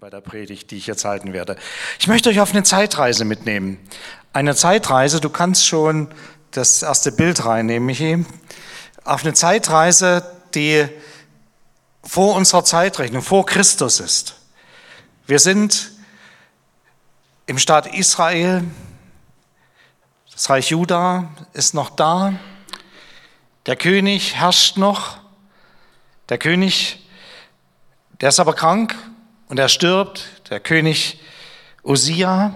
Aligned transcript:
bei 0.00 0.10
der 0.10 0.20
Predigt, 0.20 0.70
die 0.70 0.76
ich 0.76 0.86
jetzt 0.86 1.04
halten 1.04 1.32
werde. 1.32 1.56
Ich 1.98 2.06
möchte 2.06 2.28
euch 2.28 2.38
auf 2.38 2.52
eine 2.52 2.62
Zeitreise 2.62 3.24
mitnehmen. 3.24 3.80
Eine 4.32 4.54
Zeitreise, 4.54 5.18
du 5.18 5.28
kannst 5.28 5.66
schon 5.66 6.06
das 6.52 6.84
erste 6.84 7.10
Bild 7.10 7.44
reinnehmen, 7.44 7.84
Michi. 7.84 8.24
Auf 9.02 9.24
eine 9.24 9.34
Zeitreise, 9.34 10.24
die 10.54 10.86
vor 12.04 12.36
unserer 12.36 12.64
Zeitrechnung, 12.64 13.22
vor 13.22 13.44
Christus 13.44 13.98
ist. 13.98 14.36
Wir 15.26 15.40
sind 15.40 15.90
im 17.46 17.58
Staat 17.58 17.92
Israel, 17.92 18.62
das 20.32 20.48
Reich 20.48 20.70
Juda 20.70 21.28
ist 21.54 21.74
noch 21.74 21.90
da, 21.90 22.34
der 23.66 23.74
König 23.74 24.36
herrscht 24.36 24.76
noch, 24.76 25.18
der 26.28 26.38
König, 26.38 27.04
der 28.20 28.28
ist 28.28 28.38
aber 28.38 28.54
krank 28.54 28.94
und 29.48 29.58
er 29.58 29.68
stirbt, 29.68 30.26
der 30.50 30.60
König 30.60 31.20
Usia. 31.82 32.54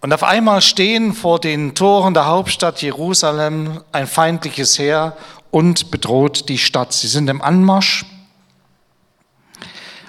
Und 0.00 0.12
auf 0.12 0.22
einmal 0.22 0.60
stehen 0.60 1.14
vor 1.14 1.40
den 1.40 1.74
Toren 1.74 2.12
der 2.12 2.26
Hauptstadt 2.26 2.82
Jerusalem 2.82 3.82
ein 3.90 4.06
feindliches 4.06 4.78
Heer 4.78 5.16
und 5.50 5.90
bedroht 5.90 6.48
die 6.48 6.58
Stadt. 6.58 6.92
Sie 6.92 7.08
sind 7.08 7.28
im 7.28 7.40
Anmarsch. 7.40 8.04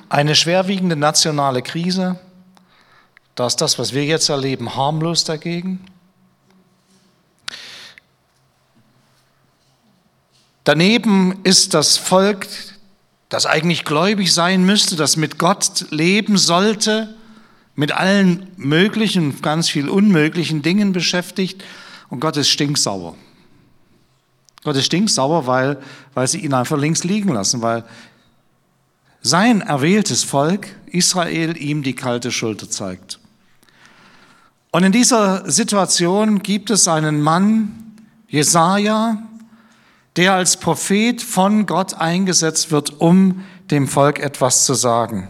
Eine 0.10 0.36
schwerwiegende 0.36 0.98
nationale 0.98 1.62
Krise. 1.62 2.20
Da 3.36 3.48
ist 3.48 3.58
das, 3.58 3.80
was 3.80 3.94
wir 3.94 4.04
jetzt 4.04 4.30
erleben, 4.30 4.76
harmlos 4.76 5.24
dagegen. 5.24 5.86
Daneben 10.66 11.44
ist 11.44 11.74
das 11.74 11.98
Volk 11.98 12.48
das 13.36 13.46
eigentlich 13.46 13.84
gläubig 13.84 14.34
sein 14.34 14.66
müsste, 14.66 14.96
das 14.96 15.18
mit 15.18 15.38
Gott 15.38 15.88
leben 15.90 16.38
sollte, 16.38 17.14
mit 17.76 17.92
allen 17.92 18.48
möglichen, 18.56 19.42
ganz 19.42 19.68
viel 19.68 19.90
unmöglichen 19.90 20.62
Dingen 20.62 20.94
beschäftigt 20.94 21.62
und 22.08 22.22
Gott 22.22 22.38
ist 22.38 22.48
stinksauer. 22.48 23.14
Gott 24.64 24.78
ist 24.78 24.86
stinksauer, 24.86 25.48
weil, 25.48 25.82
weil 26.14 26.30
sie 26.30 26.46
ihn 26.46 26.54
einfach 26.54 26.78
links 26.78 27.04
liegen 27.04 27.34
lassen, 27.34 27.62
weil 27.62 27.84
sein 29.22 29.60
erwähltes 29.60 30.24
Volk, 30.24 30.68
Israel, 30.86 31.58
ihm 31.58 31.84
die 31.84 31.94
kalte 31.94 32.32
Schulter 32.32 32.70
zeigt. 32.70 33.20
Und 34.72 34.86
in 34.86 34.94
dieser 34.94 35.52
Situation 35.52 36.42
gibt 36.42 36.70
es 36.70 36.88
einen 36.88 37.20
Mann, 37.20 37.98
Jesaja, 38.30 39.22
der 40.16 40.34
als 40.34 40.58
Prophet 40.58 41.22
von 41.22 41.66
Gott 41.66 41.96
eingesetzt 41.96 42.72
wird, 42.72 43.02
um 43.02 43.44
dem 43.70 43.88
Volk 43.88 44.20
etwas 44.20 44.66
zu 44.66 44.74
sagen. 44.74 45.30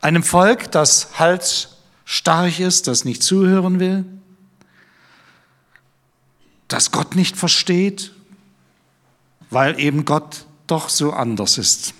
Einem 0.00 0.22
Volk, 0.22 0.70
das 0.70 1.18
halsstarrig 1.18 2.60
ist, 2.60 2.86
das 2.86 3.04
nicht 3.04 3.22
zuhören 3.22 3.80
will, 3.80 4.04
das 6.68 6.90
Gott 6.90 7.14
nicht 7.16 7.36
versteht, 7.36 8.12
weil 9.50 9.78
eben 9.78 10.04
Gott 10.04 10.46
doch 10.66 10.88
so 10.88 11.12
anders 11.12 11.58
ist. 11.58 11.94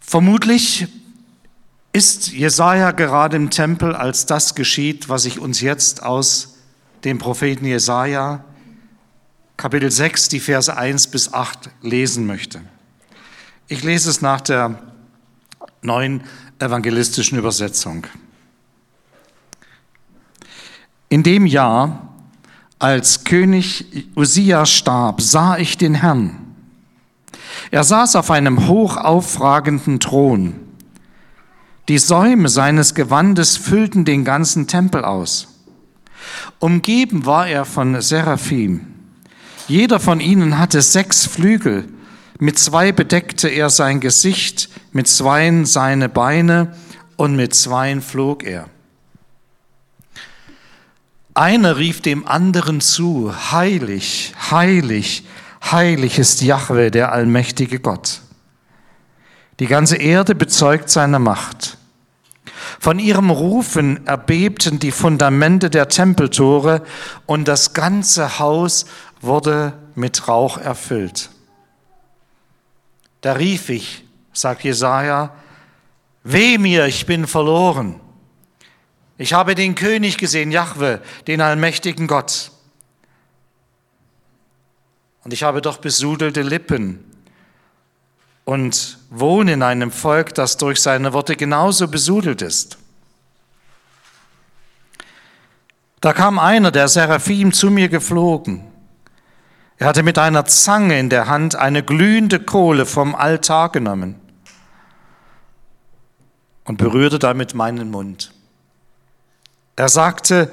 Vermutlich 0.00 0.88
ist 1.92 2.32
Jesaja 2.32 2.92
gerade 2.92 3.36
im 3.36 3.50
Tempel, 3.50 3.94
als 3.94 4.26
das 4.26 4.54
geschieht, 4.54 5.08
was 5.08 5.24
ich 5.24 5.38
uns 5.38 5.60
jetzt 5.60 6.02
aus 6.02 6.56
dem 7.04 7.18
Propheten 7.18 7.64
Jesaja 7.64 8.44
Kapitel 9.60 9.90
6, 9.90 10.30
die 10.30 10.40
Verse 10.40 10.74
1 10.74 11.08
bis 11.08 11.34
8 11.34 11.68
lesen 11.82 12.24
möchte. 12.24 12.62
Ich 13.68 13.84
lese 13.84 14.08
es 14.08 14.22
nach 14.22 14.40
der 14.40 14.78
neuen 15.82 16.22
evangelistischen 16.58 17.36
Übersetzung. 17.36 18.06
In 21.10 21.22
dem 21.22 21.44
Jahr, 21.44 22.08
als 22.78 23.24
König 23.24 24.08
Usia 24.16 24.64
starb, 24.64 25.20
sah 25.20 25.58
ich 25.58 25.76
den 25.76 25.92
Herrn. 25.92 26.38
Er 27.70 27.84
saß 27.84 28.16
auf 28.16 28.30
einem 28.30 28.66
hoch 28.66 28.96
aufragenden 28.96 30.00
Thron. 30.00 30.54
Die 31.90 31.98
Säume 31.98 32.48
seines 32.48 32.94
Gewandes 32.94 33.58
füllten 33.58 34.06
den 34.06 34.24
ganzen 34.24 34.68
Tempel 34.68 35.04
aus. 35.04 35.48
Umgeben 36.60 37.26
war 37.26 37.46
er 37.46 37.66
von 37.66 38.00
Seraphim. 38.00 38.99
Jeder 39.70 40.00
von 40.00 40.18
ihnen 40.18 40.58
hatte 40.58 40.82
sechs 40.82 41.26
Flügel. 41.26 41.88
Mit 42.40 42.58
zwei 42.58 42.90
bedeckte 42.90 43.46
er 43.46 43.70
sein 43.70 44.00
Gesicht, 44.00 44.68
mit 44.90 45.06
zweien 45.06 45.64
seine 45.64 46.08
Beine 46.08 46.74
und 47.14 47.36
mit 47.36 47.54
zweien 47.54 48.02
flog 48.02 48.42
er. 48.42 48.68
Einer 51.34 51.76
rief 51.76 52.00
dem 52.00 52.26
anderen 52.26 52.80
zu, 52.80 53.32
heilig, 53.52 54.34
heilig, 54.50 55.24
heilig 55.70 56.18
ist 56.18 56.42
Jahwe, 56.42 56.90
der 56.90 57.12
allmächtige 57.12 57.78
Gott. 57.78 58.22
Die 59.60 59.68
ganze 59.68 59.98
Erde 59.98 60.34
bezeugt 60.34 60.90
seine 60.90 61.20
Macht. 61.20 61.78
Von 62.80 62.98
ihrem 62.98 63.30
Rufen 63.30 64.06
erbebten 64.06 64.78
die 64.78 64.90
Fundamente 64.90 65.68
der 65.70 65.88
Tempeltore 65.88 66.82
und 67.26 67.46
das 67.46 67.74
ganze 67.74 68.38
Haus 68.38 68.86
wurde 69.20 69.78
mit 69.94 70.28
Rauch 70.28 70.58
erfüllt. 70.58 71.30
Da 73.20 73.34
rief 73.34 73.68
ich, 73.68 74.04
sagt 74.32 74.64
Jesaja, 74.64 75.34
weh 76.24 76.58
mir, 76.58 76.86
ich 76.86 77.06
bin 77.06 77.26
verloren. 77.26 78.00
Ich 79.18 79.34
habe 79.34 79.54
den 79.54 79.74
König 79.74 80.16
gesehen, 80.16 80.50
Jahwe, 80.50 81.02
den 81.26 81.42
allmächtigen 81.42 82.06
Gott. 82.06 82.50
Und 85.24 85.34
ich 85.34 85.42
habe 85.42 85.60
doch 85.60 85.76
besudelte 85.76 86.40
Lippen 86.40 87.04
und 88.46 88.98
wohne 89.10 89.52
in 89.52 89.62
einem 89.62 89.92
Volk, 89.92 90.34
das 90.34 90.56
durch 90.56 90.80
seine 90.80 91.12
Worte 91.12 91.36
genauso 91.36 91.88
besudelt 91.88 92.40
ist. 92.40 92.78
Da 96.00 96.14
kam 96.14 96.38
einer, 96.38 96.70
der 96.70 96.88
Seraphim, 96.88 97.52
zu 97.52 97.70
mir 97.70 97.90
geflogen 97.90 98.69
er 99.80 99.86
hatte 99.86 100.02
mit 100.02 100.18
einer 100.18 100.44
Zange 100.44 100.98
in 101.00 101.08
der 101.08 101.26
Hand 101.26 101.56
eine 101.56 101.82
glühende 101.82 102.38
Kohle 102.38 102.84
vom 102.84 103.14
Altar 103.14 103.72
genommen 103.72 104.20
und 106.64 106.76
berührte 106.76 107.18
damit 107.18 107.54
meinen 107.54 107.90
Mund. 107.90 108.30
Er 109.76 109.88
sagte, 109.88 110.52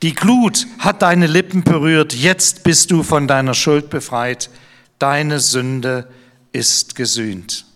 die 0.00 0.14
Glut 0.14 0.66
hat 0.78 1.02
deine 1.02 1.26
Lippen 1.26 1.64
berührt, 1.64 2.14
jetzt 2.14 2.64
bist 2.64 2.90
du 2.90 3.02
von 3.02 3.28
deiner 3.28 3.52
Schuld 3.52 3.90
befreit, 3.90 4.48
deine 4.98 5.38
Sünde 5.38 6.08
ist 6.52 6.94
gesühnt. 6.94 7.66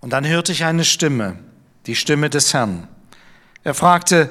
Und 0.00 0.14
dann 0.14 0.26
hörte 0.26 0.52
ich 0.52 0.64
eine 0.64 0.86
Stimme, 0.86 1.38
die 1.84 1.94
Stimme 1.94 2.30
des 2.30 2.54
Herrn. 2.54 2.88
Er 3.64 3.74
fragte, 3.74 4.30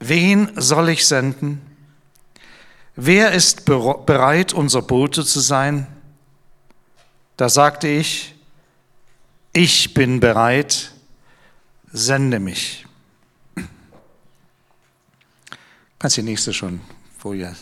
wen 0.00 0.50
soll 0.56 0.88
ich 0.88 1.06
senden? 1.06 1.71
Wer 2.94 3.32
ist 3.32 3.64
bereit, 3.64 4.52
unser 4.52 4.82
Bote 4.82 5.24
zu 5.24 5.40
sein? 5.40 5.86
Da 7.36 7.48
sagte 7.48 7.88
ich, 7.88 8.34
ich 9.52 9.94
bin 9.94 10.20
bereit, 10.20 10.92
sende 11.90 12.38
mich. 12.38 12.86
Kannst 15.98 16.16
die 16.16 16.22
nächste 16.22 16.52
schon 16.52 16.80
Folie 17.18 17.56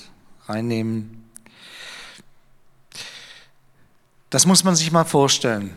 reinnehmen. 0.46 1.30
Das 4.30 4.46
muss 4.46 4.64
man 4.64 4.74
sich 4.76 4.90
mal 4.90 5.04
vorstellen. 5.04 5.76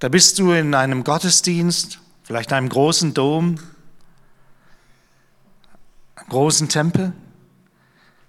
Da 0.00 0.08
bist 0.08 0.38
du 0.38 0.52
in 0.52 0.74
einem 0.74 1.02
Gottesdienst, 1.02 1.98
vielleicht 2.22 2.52
einem 2.52 2.68
großen 2.68 3.14
Dom, 3.14 3.58
großen 6.28 6.68
Tempel. 6.68 7.12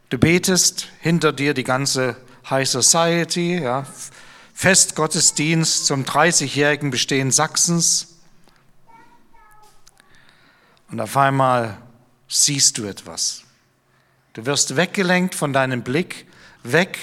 Du 0.10 0.18
betest 0.18 0.88
hinter 1.02 1.32
dir 1.32 1.54
die 1.54 1.64
ganze 1.64 2.16
High 2.50 2.68
Society, 2.68 3.60
ja, 3.60 3.86
Festgottesdienst 4.54 5.86
zum 5.86 6.04
30-jährigen 6.04 6.92
Bestehen 6.92 7.32
Sachsens. 7.32 8.18
Und 10.92 11.00
auf 11.00 11.16
einmal 11.16 11.78
siehst 12.28 12.78
du 12.78 12.86
etwas. 12.86 13.44
Du 14.34 14.46
wirst 14.46 14.76
weggelenkt 14.76 15.36
von 15.36 15.54
deinem 15.54 15.84
Blick, 15.84 16.28
weg 16.64 16.98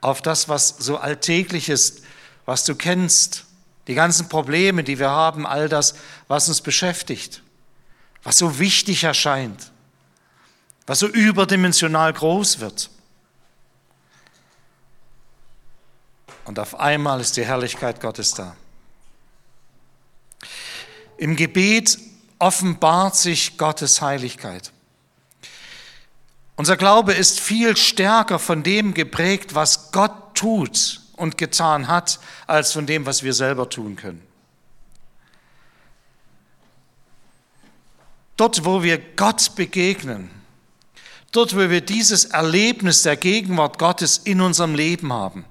auf 0.00 0.22
das, 0.22 0.48
was 0.48 0.68
so 0.78 0.96
alltäglich 0.96 1.68
ist, 1.68 2.02
was 2.46 2.64
du 2.64 2.74
kennst, 2.74 3.44
die 3.86 3.94
ganzen 3.94 4.28
Probleme, 4.28 4.84
die 4.84 4.98
wir 4.98 5.10
haben, 5.10 5.46
all 5.46 5.68
das, 5.68 5.94
was 6.28 6.48
uns 6.48 6.60
beschäftigt, 6.60 7.42
was 8.22 8.38
so 8.38 8.58
wichtig 8.58 9.04
erscheint 9.04 9.70
was 10.86 11.00
so 11.00 11.06
überdimensional 11.06 12.12
groß 12.12 12.60
wird. 12.60 12.90
Und 16.44 16.58
auf 16.58 16.78
einmal 16.80 17.20
ist 17.20 17.36
die 17.36 17.44
Herrlichkeit 17.44 18.00
Gottes 18.00 18.34
da. 18.34 18.56
Im 21.16 21.36
Gebet 21.36 21.98
offenbart 22.38 23.14
sich 23.14 23.58
Gottes 23.58 24.00
Heiligkeit. 24.00 24.72
Unser 26.56 26.76
Glaube 26.76 27.12
ist 27.12 27.40
viel 27.40 27.76
stärker 27.76 28.38
von 28.38 28.62
dem 28.62 28.94
geprägt, 28.94 29.54
was 29.54 29.92
Gott 29.92 30.34
tut 30.34 31.00
und 31.16 31.38
getan 31.38 31.88
hat, 31.88 32.18
als 32.46 32.72
von 32.72 32.86
dem, 32.86 33.06
was 33.06 33.22
wir 33.22 33.34
selber 33.34 33.68
tun 33.68 33.96
können. 33.96 34.26
Dort, 38.36 38.64
wo 38.64 38.82
wir 38.82 38.98
Gott 38.98 39.54
begegnen, 39.54 40.30
dort, 41.32 41.54
wo 41.54 41.70
wir 41.70 41.80
dieses 41.80 42.26
Erlebnis 42.26 43.02
der 43.02 43.16
Gegenwart 43.16 43.78
Gottes 43.78 44.18
in 44.18 44.40
unserem 44.40 44.74
Leben 44.74 45.12
haben, 45.12 45.44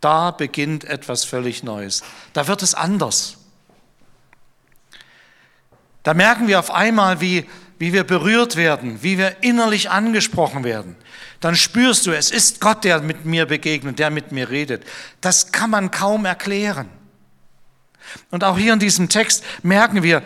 da 0.00 0.30
beginnt 0.30 0.84
etwas 0.84 1.24
völlig 1.24 1.62
Neues. 1.62 2.02
Da 2.34 2.46
wird 2.46 2.62
es 2.62 2.74
anders. 2.74 3.38
Da 6.02 6.12
merken 6.12 6.46
wir 6.46 6.58
auf 6.58 6.70
einmal, 6.70 7.22
wie, 7.22 7.46
wie 7.78 7.94
wir 7.94 8.04
berührt 8.04 8.56
werden, 8.56 9.02
wie 9.02 9.16
wir 9.16 9.42
innerlich 9.42 9.90
angesprochen 9.90 10.62
werden. 10.62 10.96
Dann 11.40 11.56
spürst 11.56 12.06
du, 12.06 12.12
es 12.12 12.30
ist 12.30 12.60
Gott, 12.60 12.84
der 12.84 13.00
mit 13.00 13.24
mir 13.24 13.46
begegnet, 13.46 13.98
der 13.98 14.10
mit 14.10 14.30
mir 14.30 14.50
redet. 14.50 14.84
Das 15.22 15.52
kann 15.52 15.70
man 15.70 15.90
kaum 15.90 16.26
erklären. 16.26 16.90
Und 18.30 18.44
auch 18.44 18.58
hier 18.58 18.74
in 18.74 18.78
diesem 18.78 19.08
Text 19.08 19.42
merken 19.62 20.02
wir, 20.02 20.22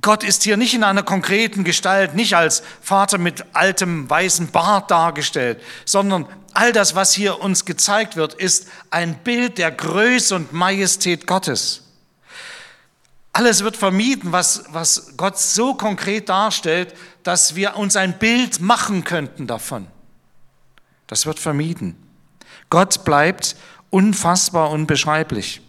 Gott 0.00 0.22
ist 0.22 0.44
hier 0.44 0.56
nicht 0.56 0.74
in 0.74 0.84
einer 0.84 1.02
konkreten 1.02 1.64
Gestalt, 1.64 2.14
nicht 2.14 2.36
als 2.36 2.62
Vater 2.80 3.18
mit 3.18 3.44
altem 3.54 4.08
weißen 4.08 4.50
Bart 4.50 4.90
dargestellt, 4.90 5.60
sondern 5.84 6.26
all 6.54 6.72
das, 6.72 6.94
was 6.94 7.12
hier 7.12 7.40
uns 7.40 7.64
gezeigt 7.64 8.16
wird, 8.16 8.34
ist 8.34 8.68
ein 8.90 9.18
Bild 9.18 9.58
der 9.58 9.70
Größe 9.72 10.36
und 10.36 10.52
Majestät 10.52 11.26
Gottes. 11.26 11.82
Alles 13.32 13.62
wird 13.62 13.76
vermieden, 13.76 14.32
was, 14.32 14.64
was 14.70 15.16
Gott 15.16 15.38
so 15.38 15.74
konkret 15.74 16.28
darstellt, 16.28 16.94
dass 17.22 17.54
wir 17.54 17.76
uns 17.76 17.96
ein 17.96 18.18
Bild 18.18 18.60
machen 18.60 19.04
könnten 19.04 19.46
davon. 19.46 19.86
Das 21.06 21.26
wird 21.26 21.38
vermieden. 21.38 21.96
Gott 22.70 23.04
bleibt 23.04 23.56
unfassbar 23.90 24.70
unbeschreiblich. 24.70 25.60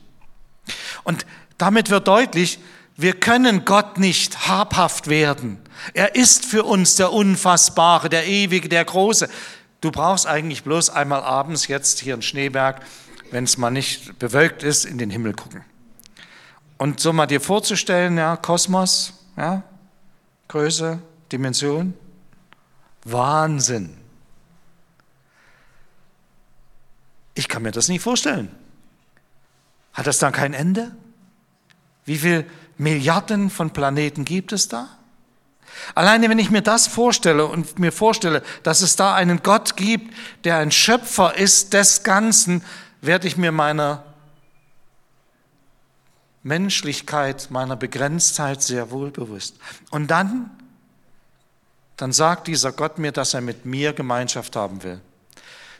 Und 1.03 1.25
damit 1.57 1.89
wird 1.89 2.07
deutlich, 2.07 2.59
wir 2.97 3.13
können 3.13 3.65
Gott 3.65 3.97
nicht 3.97 4.47
habhaft 4.47 5.07
werden. 5.07 5.59
Er 5.93 6.15
ist 6.15 6.45
für 6.45 6.63
uns 6.63 6.95
der 6.95 7.11
Unfassbare, 7.11 8.09
der 8.09 8.27
Ewige, 8.27 8.69
der 8.69 8.85
Große. 8.85 9.29
Du 9.81 9.91
brauchst 9.91 10.27
eigentlich 10.27 10.63
bloß 10.63 10.91
einmal 10.91 11.23
abends 11.23 11.67
jetzt 11.67 11.99
hier 11.99 12.13
in 12.13 12.21
Schneeberg, 12.21 12.81
wenn 13.31 13.45
es 13.45 13.57
mal 13.57 13.71
nicht 13.71 14.19
bewölkt 14.19 14.61
ist, 14.61 14.85
in 14.85 14.97
den 14.97 15.09
Himmel 15.09 15.33
gucken. 15.33 15.63
Und 16.77 16.99
so 16.99 17.13
mal 17.13 17.27
dir 17.27 17.41
vorzustellen, 17.41 18.17
ja, 18.17 18.35
Kosmos, 18.38 19.13
ja, 19.37 19.63
Größe, 20.47 20.99
Dimension, 21.31 21.94
Wahnsinn. 23.05 23.97
Ich 27.33 27.47
kann 27.47 27.63
mir 27.63 27.71
das 27.71 27.87
nicht 27.87 28.01
vorstellen. 28.01 28.53
Hat 29.94 30.07
das 30.07 30.19
dann 30.19 30.33
kein 30.33 30.53
Ende? 30.53 30.91
Wie 32.05 32.17
viele 32.17 32.45
Milliarden 32.81 33.51
von 33.51 33.69
Planeten 33.69 34.25
gibt 34.25 34.51
es 34.54 34.68
da? 34.68 34.89
Alleine 35.94 36.30
wenn 36.31 36.39
ich 36.39 36.50
mir 36.50 36.63
das 36.63 36.88
vorstelle 36.88 37.45
und 37.45 37.78
mir 37.78 37.92
vorstelle, 37.92 38.42
dass 38.63 38.81
es 38.81 38.95
da 38.95 39.13
einen 39.13 39.44
Gott 39.44 39.78
gibt, 39.78 40.12
der 40.45 40.57
ein 40.57 40.72
Schöpfer 40.72 41.38
ist 41.38 41.74
des 41.74 42.01
Ganzen, 42.01 42.63
werde 43.00 43.28
ich 43.28 43.38
mir 43.38 43.51
meiner 43.51 44.04
Menschlichkeit, 46.42 47.51
meiner 47.51 47.75
Begrenztheit 47.75 48.63
sehr 48.63 48.89
wohl 48.89 49.12
bewusst. 49.12 49.57
Und 49.92 50.10
dann, 50.10 50.50
dann 51.98 52.12
sagt 52.12 52.48
dieser 52.48 52.72
Gott 52.72 52.98
mir, 52.98 53.12
dass 53.12 53.36
er 53.36 53.42
mit 53.42 53.63
mir 53.63 53.94
Gemeinschaft 53.94 54.56
haben 54.56 54.81
will. 54.81 55.00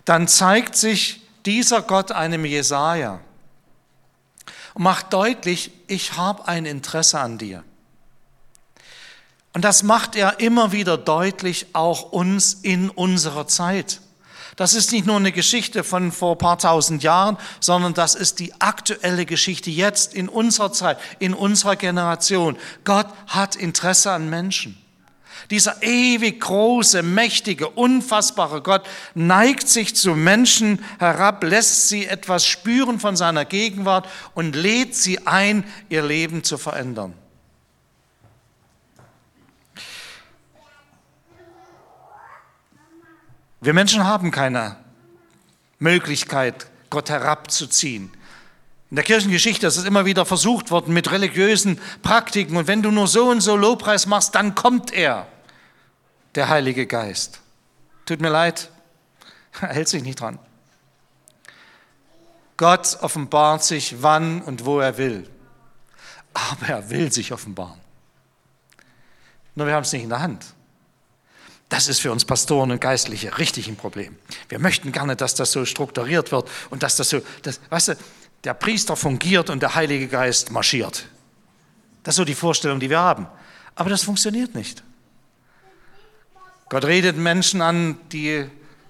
Dann 0.06 0.28
zeigt 0.28 0.76
sich 0.76 1.28
dieser 1.48 1.82
Gott 1.82 2.12
einem 2.12 2.46
Jesaja 2.46 3.22
und 4.74 4.84
macht 4.84 5.14
deutlich, 5.14 5.72
ich 5.88 6.18
habe 6.18 6.48
ein 6.48 6.66
Interesse 6.66 7.20
an 7.20 7.38
dir. 7.38 7.64
Und 9.54 9.66
das 9.66 9.84
macht 9.84 10.16
er 10.16 10.40
immer 10.40 10.72
wieder 10.72 10.98
deutlich, 10.98 11.68
auch 11.74 12.12
uns 12.12 12.54
in 12.54 12.90
unserer 12.90 13.48
Zeit. 13.48 14.02
Das 14.56 14.74
ist 14.74 14.92
nicht 14.92 15.06
nur 15.06 15.16
eine 15.16 15.32
Geschichte 15.32 15.84
von 15.84 16.12
vor 16.12 16.38
paar 16.38 16.58
tausend 16.58 17.04
Jahren, 17.04 17.38
sondern 17.60 17.94
das 17.94 18.16
ist 18.16 18.40
die 18.40 18.54
aktuelle 18.60 19.26
Geschichte 19.26 19.70
jetzt 19.70 20.14
in 20.14 20.30
unserer 20.30 20.72
Zeit, 20.72 21.00
in 21.20 21.34
unserer 21.34 21.76
Generation. 21.76 22.58
Gott 22.84 23.08
hat 23.28 23.56
Interesse 23.56 24.12
an 24.12 24.30
Menschen. 24.30 24.81
Dieser 25.52 25.84
ewig 25.84 26.40
große, 26.40 27.04
mächtige, 27.04 27.70
unfassbare 27.70 28.62
Gott 28.62 28.88
neigt 29.14 29.68
sich 29.68 29.96
zu 29.96 30.16
Menschen 30.16 30.84
herab, 30.98 31.44
lässt 31.44 31.90
sie 31.90 32.08
etwas 32.08 32.46
spüren 32.46 33.00
von 33.02 33.18
seiner 33.18 33.44
Gegenwart 33.44 34.08
und 34.34 34.56
lädt 34.56 34.96
sie 34.96 35.28
ein, 35.28 35.66
ihr 35.90 36.04
Leben 36.04 36.46
zu 36.46 36.58
verändern. 36.58 37.14
Wir 43.60 43.74
Menschen 43.74 44.06
haben 44.06 44.32
keine 44.32 44.78
Möglichkeit, 45.80 46.68
Gott 46.90 47.10
herabzuziehen. 47.10 48.12
In 48.90 48.96
der 48.96 49.04
Kirchengeschichte 49.04 49.68
ist 49.68 49.78
es 49.78 49.86
immer 49.86 50.06
wieder 50.06 50.26
versucht 50.26 50.72
worden 50.72 50.94
mit 50.94 51.12
religiösen 51.12 51.80
Praktiken. 52.02 52.58
Und 52.58 52.68
wenn 52.68 52.82
du 52.82 52.92
nur 52.92 53.08
so 53.08 53.30
und 53.30 53.42
so 53.42 53.56
Lobpreis 53.56 54.06
machst, 54.06 54.36
dann 54.36 54.56
kommt 54.56 54.92
er, 54.92 55.28
der 56.36 56.50
Heilige 56.50 56.88
Geist. 56.88 57.42
Tut 58.06 58.22
mir 58.22 58.30
leid, 58.30 58.70
er 59.60 59.68
hält 59.74 59.88
sich 59.88 60.04
nicht 60.04 60.20
dran. 60.20 60.40
Gott 62.58 62.98
offenbart 63.02 63.64
sich, 63.64 64.02
wann 64.04 64.42
und 64.42 64.66
wo 64.66 64.80
er 64.80 64.98
will. 64.98 65.28
Aber 66.34 66.68
er 66.68 66.90
will 66.90 67.12
sich 67.12 67.34
offenbaren. 67.34 67.80
Nur 69.56 69.68
wir 69.68 69.74
haben 69.74 69.84
es 69.84 69.92
nicht 69.92 70.04
in 70.04 70.10
der 70.10 70.22
Hand. 70.22 70.46
Das 71.70 71.88
ist 71.88 72.02
für 72.02 72.12
uns 72.12 72.26
Pastoren 72.26 72.72
und 72.72 72.82
Geistliche 72.82 73.38
richtig 73.38 73.68
ein 73.68 73.78
Problem. 73.78 74.18
Wir 74.50 74.60
möchten 74.60 74.92
gerne, 74.92 75.16
dass 75.16 75.36
das 75.36 75.52
so 75.52 75.66
strukturiert 75.66 76.32
wird 76.32 76.50
und 76.70 76.84
dass 76.84 76.98
das 76.98 77.10
so, 77.10 77.22
das, 77.44 77.60
weißt 77.70 77.88
du, 77.90 77.98
der 78.44 78.54
Priester 78.54 78.96
fungiert 78.96 79.50
und 79.50 79.62
der 79.62 79.76
Heilige 79.76 80.08
Geist 80.08 80.52
marschiert. 80.52 81.06
Das 82.04 82.14
ist 82.14 82.18
so 82.18 82.26
die 82.26 82.36
Vorstellung, 82.36 82.80
die 82.80 82.90
wir 82.90 83.00
haben. 83.00 83.28
Aber 83.76 83.90
das 83.90 84.04
funktioniert 84.04 84.54
nicht. 84.54 84.84
Gott 86.72 86.86
redet 86.86 87.18
Menschen 87.18 87.62
an, 87.62 87.98
die, 88.14 88.46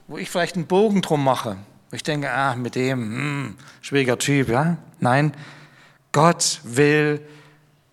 wo 0.07 0.19
ich 0.19 0.29
vielleicht 0.29 0.55
einen 0.55 0.67
Bogen 0.67 1.01
drum 1.01 1.23
mache. 1.23 1.57
Ich 1.91 2.03
denke, 2.03 2.29
ah, 2.29 2.55
mit 2.55 2.75
dem, 2.75 2.99
hm, 2.99 3.55
schwieriger 3.81 4.19
Typ, 4.19 4.49
ja? 4.49 4.77
Nein, 4.99 5.33
Gott 6.11 6.61
will 6.63 7.25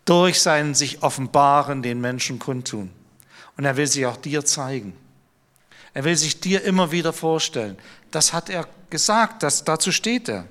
durch 0.05 0.43
sein 0.43 0.75
sich 0.75 1.03
offenbaren 1.03 1.83
den 1.83 2.03
Menschen 2.03 2.39
kundtun. 2.39 2.91
Und 3.57 3.65
er 3.65 3.79
will 3.79 3.87
sich 3.87 4.05
auch 4.05 4.19
dir 4.19 4.45
zeigen. 4.45 4.93
Er 5.95 6.05
will 6.05 6.17
sich 6.17 6.39
dir 6.39 6.65
immer 6.65 6.93
wieder 6.93 7.15
vorstellen. 7.15 7.79
Das 8.11 8.35
hat 8.35 8.51
er 8.51 8.69
gesagt, 8.91 9.43
das, 9.43 9.65
dazu 9.65 9.91
steht 9.91 10.29
er. 10.29 10.45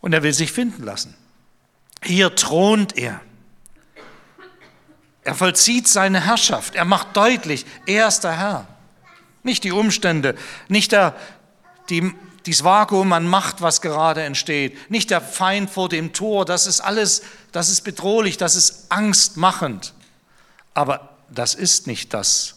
Und 0.00 0.14
er 0.14 0.22
will 0.22 0.32
sich 0.32 0.50
finden 0.50 0.82
lassen. 0.82 1.14
Hier 2.02 2.34
thront 2.34 2.96
er. 2.96 3.20
Er 5.24 5.34
vollzieht 5.34 5.86
seine 5.88 6.20
Herrschaft. 6.20 6.74
Er 6.74 6.84
macht 6.84 7.16
deutlich, 7.16 7.64
er 7.86 8.08
ist 8.08 8.20
der 8.20 8.38
Herr. 8.38 8.66
Nicht 9.42 9.64
die 9.64 9.72
Umstände, 9.72 10.36
nicht 10.68 10.92
der, 10.92 11.14
die, 11.88 12.12
dieses 12.46 12.64
Vakuum 12.64 13.12
an 13.12 13.26
Macht, 13.26 13.60
was 13.60 13.80
gerade 13.80 14.22
entsteht, 14.22 14.90
nicht 14.90 15.10
der 15.10 15.20
Feind 15.20 15.70
vor 15.70 15.88
dem 15.88 16.12
Tor, 16.12 16.44
das 16.44 16.66
ist 16.66 16.80
alles, 16.80 17.22
das 17.52 17.68
ist 17.68 17.82
bedrohlich, 17.82 18.36
das 18.36 18.56
ist 18.56 18.86
angstmachend. 18.90 19.94
Aber 20.74 21.16
das 21.28 21.54
ist 21.54 21.86
nicht 21.86 22.14
das, 22.14 22.56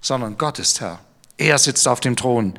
sondern 0.00 0.38
Gott 0.38 0.58
ist 0.58 0.80
Herr. 0.80 1.00
Er 1.36 1.58
sitzt 1.58 1.88
auf 1.88 2.00
dem 2.00 2.16
Thron. 2.16 2.58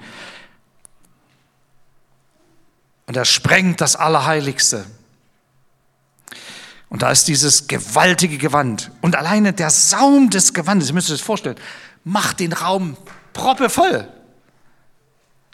Und 3.06 3.18
er 3.18 3.26
sprengt 3.26 3.82
das 3.82 3.96
Allerheiligste. 3.96 4.86
Und 6.94 7.02
da 7.02 7.10
ist 7.10 7.28
dieses 7.28 7.68
gewaltige 7.68 8.38
Gewand. 8.38 8.92
Und 9.02 9.16
alleine 9.16 9.52
der 9.52 9.72
Saum 9.72 10.30
des 10.30 10.54
Gewandes, 10.54 10.90
ihr 10.90 10.94
müsst 10.94 11.10
euch 11.10 11.18
das 11.18 11.26
vorstellen, 11.26 11.58
macht 12.04 12.40
den 12.40 12.54
Raum 12.54 12.96
proppevoll. 13.34 14.08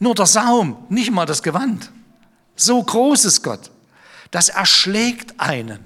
Nur 0.02 0.16
der 0.16 0.26
Saum, 0.26 0.86
nicht 0.90 1.12
mal 1.12 1.26
das 1.26 1.42
Gewand. 1.42 1.94
So 2.58 2.84
groß 2.84 3.24
ist 3.24 3.42
Gott. 3.42 3.72
Das 4.32 4.50
erschlägt 4.50 5.40
einen. 5.40 5.80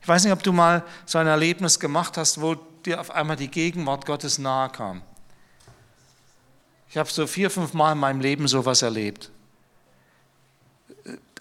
Ich 0.00 0.08
weiß 0.08 0.24
nicht, 0.24 0.32
ob 0.32 0.42
du 0.42 0.52
mal 0.52 0.82
so 1.06 1.18
ein 1.18 1.28
Erlebnis 1.28 1.78
gemacht 1.78 2.16
hast, 2.16 2.40
wo 2.40 2.56
dir 2.84 3.00
auf 3.00 3.12
einmal 3.12 3.36
die 3.36 3.48
Gegenwart 3.48 4.06
Gottes 4.06 4.38
nahe 4.38 4.70
kam. 4.70 5.02
Ich 6.88 6.96
habe 6.96 7.08
so 7.08 7.28
vier, 7.28 7.48
fünf 7.48 7.74
Mal 7.74 7.92
in 7.92 7.98
meinem 7.98 8.18
Leben 8.18 8.48
sowas 8.48 8.82
erlebt. 8.82 9.30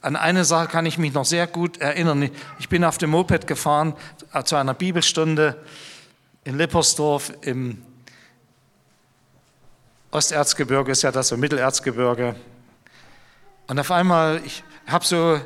An 0.01 0.15
eine 0.15 0.45
Sache 0.45 0.67
kann 0.67 0.85
ich 0.85 0.97
mich 0.97 1.13
noch 1.13 1.25
sehr 1.25 1.47
gut 1.47 1.77
erinnern. 1.77 2.29
Ich 2.59 2.69
bin 2.69 2.83
auf 2.83 2.97
dem 2.97 3.11
Moped 3.11 3.45
gefahren 3.45 3.93
äh, 4.33 4.43
zu 4.43 4.55
einer 4.55 4.73
Bibelstunde 4.73 5.63
in 6.43 6.57
Lippersdorf 6.57 7.31
im 7.41 7.83
Osterzgebirge, 10.09 10.91
ist 10.91 11.03
ja 11.03 11.11
das 11.11 11.27
so 11.27 11.37
Mittelerzgebirge. 11.37 12.35
Und 13.67 13.79
auf 13.79 13.91
einmal, 13.91 14.41
ich 14.43 14.63
habe 14.87 15.05
so 15.05 15.39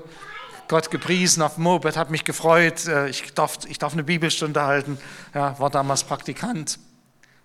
Gott 0.69 0.89
gepriesen 0.89 1.43
auf 1.43 1.55
dem 1.55 1.63
Moped, 1.65 1.97
habe 1.97 2.11
mich 2.11 2.23
gefreut, 2.23 2.87
äh, 2.87 3.09
ich 3.09 3.33
darf, 3.33 3.59
ich 3.67 3.77
darf 3.77 3.93
eine 3.93 4.03
Bibelstunde 4.03 4.61
halten, 4.61 4.97
ja, 5.33 5.59
war 5.59 5.69
damals 5.69 6.03
Praktikant 6.03 6.79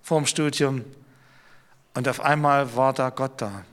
vorm 0.00 0.26
Studium. 0.26 0.84
Und 1.94 2.08
auf 2.08 2.20
einmal 2.20 2.76
war 2.76 2.92
da 2.92 3.10
Gott 3.10 3.32
da. 3.38 3.64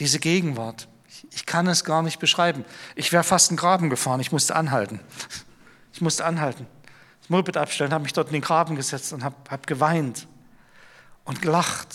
Diese 0.00 0.18
Gegenwart. 0.18 0.88
Ich 1.32 1.46
kann 1.46 1.66
es 1.66 1.84
gar 1.84 2.02
nicht 2.02 2.18
beschreiben. 2.18 2.64
Ich 2.94 3.12
wäre 3.12 3.24
fast 3.24 3.50
einen 3.50 3.56
Graben 3.56 3.90
gefahren, 3.90 4.20
ich 4.20 4.32
musste 4.32 4.56
anhalten. 4.56 5.00
Ich 5.92 6.00
musste 6.00 6.24
anhalten. 6.24 6.66
Das 7.20 7.30
Moped 7.30 7.56
abstellen, 7.56 7.92
habe 7.92 8.04
mich 8.04 8.12
dort 8.12 8.28
in 8.28 8.34
den 8.34 8.42
Graben 8.42 8.76
gesetzt 8.76 9.12
und 9.12 9.24
habe 9.24 9.36
hab 9.50 9.66
geweint 9.66 10.28
und 11.24 11.42
gelacht 11.42 11.88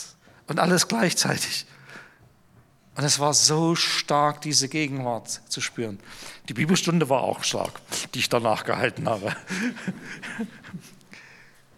und 0.47 0.59
alles 0.59 0.87
gleichzeitig. 0.87 1.65
Und 2.95 3.05
es 3.05 3.19
war 3.19 3.33
so 3.33 3.75
stark, 3.75 4.41
diese 4.41 4.67
Gegenwart 4.67 5.41
zu 5.47 5.61
spüren. 5.61 5.99
Die 6.49 6.53
Bibelstunde 6.53 7.09
war 7.09 7.21
auch 7.21 7.43
stark, 7.43 7.79
die 8.13 8.19
ich 8.19 8.29
danach 8.29 8.65
gehalten 8.65 9.07
habe. 9.07 9.35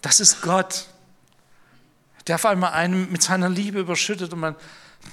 Das 0.02 0.20
ist 0.20 0.42
Gott, 0.42 0.88
der 2.28 2.36
auf 2.36 2.46
einmal 2.46 2.74
einen 2.74 3.10
mit 3.10 3.24
seiner 3.24 3.48
Liebe 3.48 3.80
überschüttet 3.80 4.34
und 4.34 4.40
man, 4.40 4.56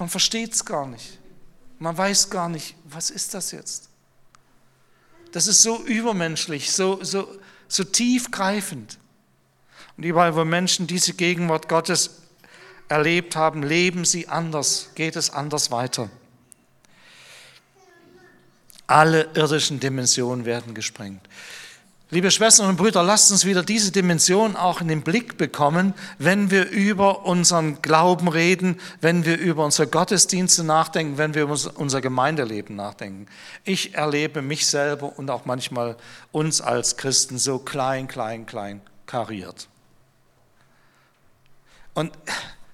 man 0.01 0.09
versteht 0.09 0.53
es 0.53 0.65
gar 0.65 0.85
nicht. 0.89 1.20
Man 1.81 1.97
weiß 1.97 2.29
gar 2.29 2.51
nicht, 2.51 2.77
was 2.85 3.09
ist 3.09 3.33
das 3.33 3.53
jetzt? 3.53 3.89
Das 5.33 5.47
ist 5.47 5.63
so 5.63 5.83
übermenschlich, 5.83 6.71
so, 6.71 7.03
so, 7.03 7.27
so 7.69 7.85
tiefgreifend. 7.85 8.99
Und 9.97 10.05
überall, 10.05 10.37
wo 10.37 10.45
Menschen 10.45 10.87
diese 10.87 11.15
Gegenwart 11.15 11.71
Gottes 11.71 12.21
erlebt 12.89 13.35
haben, 13.35 13.63
leben 13.63 14.05
sie 14.05 14.29
anders, 14.29 14.91
geht 14.95 15.17
es 15.17 15.31
anders 15.31 15.71
weiter. 15.71 16.11
Alle 18.87 19.31
irdischen 19.35 19.81
Dimensionen 19.81 20.45
werden 20.45 20.75
gesprengt. 20.75 21.27
Liebe 22.13 22.33
Schwestern 22.33 22.69
und 22.69 22.77
Brüder, 22.77 23.05
lasst 23.05 23.31
uns 23.31 23.45
wieder 23.45 23.63
diese 23.63 23.93
Dimension 23.93 24.57
auch 24.57 24.81
in 24.81 24.89
den 24.89 25.03
Blick 25.03 25.39
bekommen, 25.39 25.95
wenn 26.19 26.51
wir 26.51 26.69
über 26.69 27.25
unseren 27.25 27.83
Glauben 27.83 28.27
reden, 28.27 28.81
wenn 29.01 29.25
wir 29.25 29.39
über 29.39 29.65
unsere 29.65 29.87
Gottesdienste 29.87 30.65
nachdenken, 30.65 31.19
wenn 31.19 31.35
wir 31.35 31.43
über 31.45 31.57
unser 31.77 32.01
Gemeindeleben 32.01 32.75
nachdenken. 32.75 33.27
Ich 33.63 33.95
erlebe 33.95 34.43
mich 34.43 34.67
selber 34.67 35.17
und 35.17 35.31
auch 35.31 35.45
manchmal 35.45 35.97
uns 36.33 36.61
als 36.61 36.97
Christen 36.97 37.39
so 37.39 37.61
klein, 37.61 38.09
klein, 38.09 38.45
klein 38.45 38.81
kariert. 39.07 39.69
Und 41.95 42.11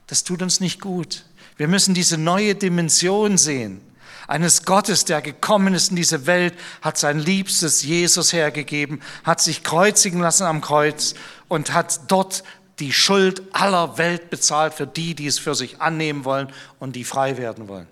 das 0.06 0.24
tut 0.24 0.40
uns 0.40 0.60
nicht 0.60 0.80
gut. 0.80 1.26
Wir 1.58 1.68
müssen 1.68 1.92
diese 1.92 2.16
neue 2.16 2.54
Dimension 2.54 3.36
sehen 3.36 3.82
eines 4.26 4.64
Gottes, 4.64 5.04
der 5.04 5.22
gekommen 5.22 5.74
ist 5.74 5.90
in 5.90 5.96
diese 5.96 6.26
Welt, 6.26 6.54
hat 6.82 6.98
sein 6.98 7.18
Liebstes 7.18 7.82
Jesus 7.82 8.32
hergegeben, 8.32 9.00
hat 9.24 9.40
sich 9.40 9.62
kreuzigen 9.62 10.20
lassen 10.20 10.44
am 10.44 10.60
Kreuz 10.60 11.14
und 11.48 11.72
hat 11.72 12.00
dort 12.08 12.42
die 12.78 12.92
Schuld 12.92 13.42
aller 13.52 13.98
Welt 13.98 14.30
bezahlt 14.30 14.74
für 14.74 14.86
die, 14.86 15.14
die 15.14 15.26
es 15.26 15.38
für 15.38 15.54
sich 15.54 15.80
annehmen 15.80 16.24
wollen 16.24 16.52
und 16.78 16.96
die 16.96 17.04
frei 17.04 17.36
werden 17.38 17.68
wollen. 17.68 17.88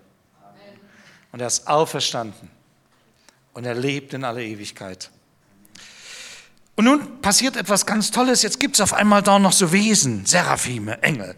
Und 1.31 1.41
er 1.41 1.47
ist 1.47 1.67
auferstanden 1.67 2.49
und 3.53 3.65
er 3.65 3.75
lebt 3.75 4.13
in 4.13 4.23
aller 4.23 4.41
Ewigkeit. 4.41 5.09
Und 6.75 6.85
nun 6.85 7.21
passiert 7.21 7.55
etwas 7.55 7.85
ganz 7.85 8.11
Tolles. 8.11 8.41
Jetzt 8.41 8.59
gibt 8.59 8.75
es 8.75 8.81
auf 8.81 8.93
einmal 8.93 9.21
da 9.21 9.39
noch 9.39 9.53
so 9.53 9.71
Wesen, 9.71 10.25
Seraphime, 10.25 11.01
Engel 11.01 11.35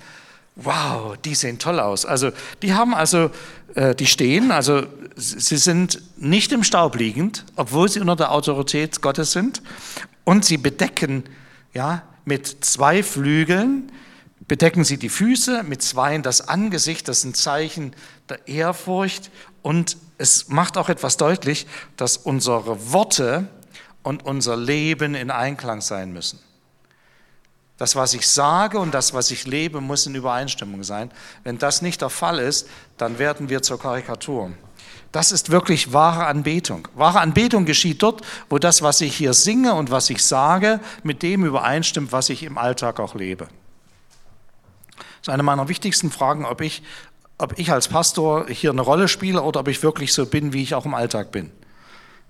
wow, 0.57 1.15
die 1.23 1.35
sehen 1.35 1.59
toll 1.59 1.79
aus. 1.79 2.05
Also 2.05 2.31
die 2.61 2.73
haben 2.73 2.93
also, 2.93 3.29
äh, 3.75 3.95
die 3.95 4.07
stehen, 4.07 4.51
also 4.51 4.83
sie 5.15 5.57
sind 5.57 6.01
nicht 6.17 6.51
im 6.51 6.63
Staub 6.63 6.95
liegend, 6.95 7.45
obwohl 7.55 7.89
sie 7.89 7.99
unter 7.99 8.15
der 8.15 8.31
Autorität 8.31 9.01
Gottes 9.01 9.31
sind. 9.31 9.61
Und 10.23 10.43
sie 10.43 10.57
bedecken, 10.57 11.23
ja, 11.73 12.03
mit 12.25 12.65
zwei 12.65 13.03
Flügeln 13.03 13.91
bedecken 14.47 14.83
sie 14.83 14.97
die 14.97 15.09
Füße, 15.09 15.63
mit 15.63 15.81
zweien 15.81 16.23
das 16.23 16.47
Angesicht. 16.47 17.07
Das 17.07 17.21
sind 17.21 17.37
Zeichen 17.37 17.93
der 18.27 18.47
Ehrfurcht. 18.47 19.31
Und 19.61 19.97
es 20.17 20.49
macht 20.49 20.77
auch 20.77 20.89
etwas 20.89 21.17
deutlich, 21.17 21.67
dass 21.95 22.17
unsere 22.17 22.91
Worte 22.91 23.47
und 24.03 24.25
unser 24.25 24.57
Leben 24.57 25.15
in 25.15 25.31
Einklang 25.31 25.81
sein 25.81 26.11
müssen. 26.11 26.39
Das, 27.77 27.95
was 27.95 28.13
ich 28.15 28.27
sage 28.27 28.79
und 28.79 28.93
das, 28.93 29.13
was 29.13 29.29
ich 29.29 29.45
lebe, 29.45 29.81
muss 29.81 30.07
in 30.07 30.15
Übereinstimmung 30.15 30.83
sein. 30.83 31.11
Wenn 31.43 31.59
das 31.59 31.81
nicht 31.81 32.01
der 32.01 32.09
Fall 32.09 32.39
ist, 32.39 32.67
dann 32.97 33.19
werden 33.19 33.49
wir 33.49 33.61
zur 33.61 33.79
Karikatur. 33.79 34.51
Das 35.11 35.31
ist 35.31 35.51
wirklich 35.51 35.93
wahre 35.93 36.25
Anbetung. 36.25 36.87
Wahre 36.95 37.19
Anbetung 37.21 37.65
geschieht 37.65 38.01
dort, 38.03 38.21
wo 38.49 38.57
das, 38.57 38.81
was 38.81 38.99
ich 39.01 39.15
hier 39.15 39.33
singe 39.33 39.75
und 39.75 39.91
was 39.91 40.09
ich 40.09 40.23
sage, 40.23 40.79
mit 41.03 41.23
dem 41.23 41.45
übereinstimmt, 41.45 42.11
was 42.11 42.29
ich 42.29 42.43
im 42.43 42.57
Alltag 42.57 42.99
auch 42.99 43.15
lebe. 43.15 43.47
Das 44.97 45.05
ist 45.23 45.29
eine 45.29 45.43
meiner 45.43 45.69
wichtigsten 45.69 46.11
Fragen, 46.11 46.45
ob 46.45 46.61
ich, 46.61 46.83
ob 47.37 47.57
ich 47.59 47.71
als 47.71 47.87
Pastor 47.87 48.47
hier 48.49 48.71
eine 48.71 48.81
Rolle 48.81 49.07
spiele 49.07 49.43
oder 49.43 49.59
ob 49.61 49.67
ich 49.67 49.83
wirklich 49.83 50.13
so 50.13 50.25
bin, 50.25 50.51
wie 50.51 50.63
ich 50.63 50.73
auch 50.73 50.85
im 50.85 50.93
Alltag 50.93 51.31
bin. 51.31 51.51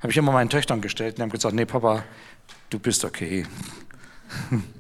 Habe 0.01 0.11
ich 0.11 0.17
immer 0.17 0.31
meinen 0.31 0.49
Töchtern 0.49 0.81
gestellt 0.81 1.13
und 1.13 1.17
die 1.17 1.21
haben 1.23 1.29
gesagt, 1.29 1.55
nee 1.55 1.65
Papa, 1.65 2.03
du 2.69 2.79
bist 2.79 3.05
okay. 3.05 3.45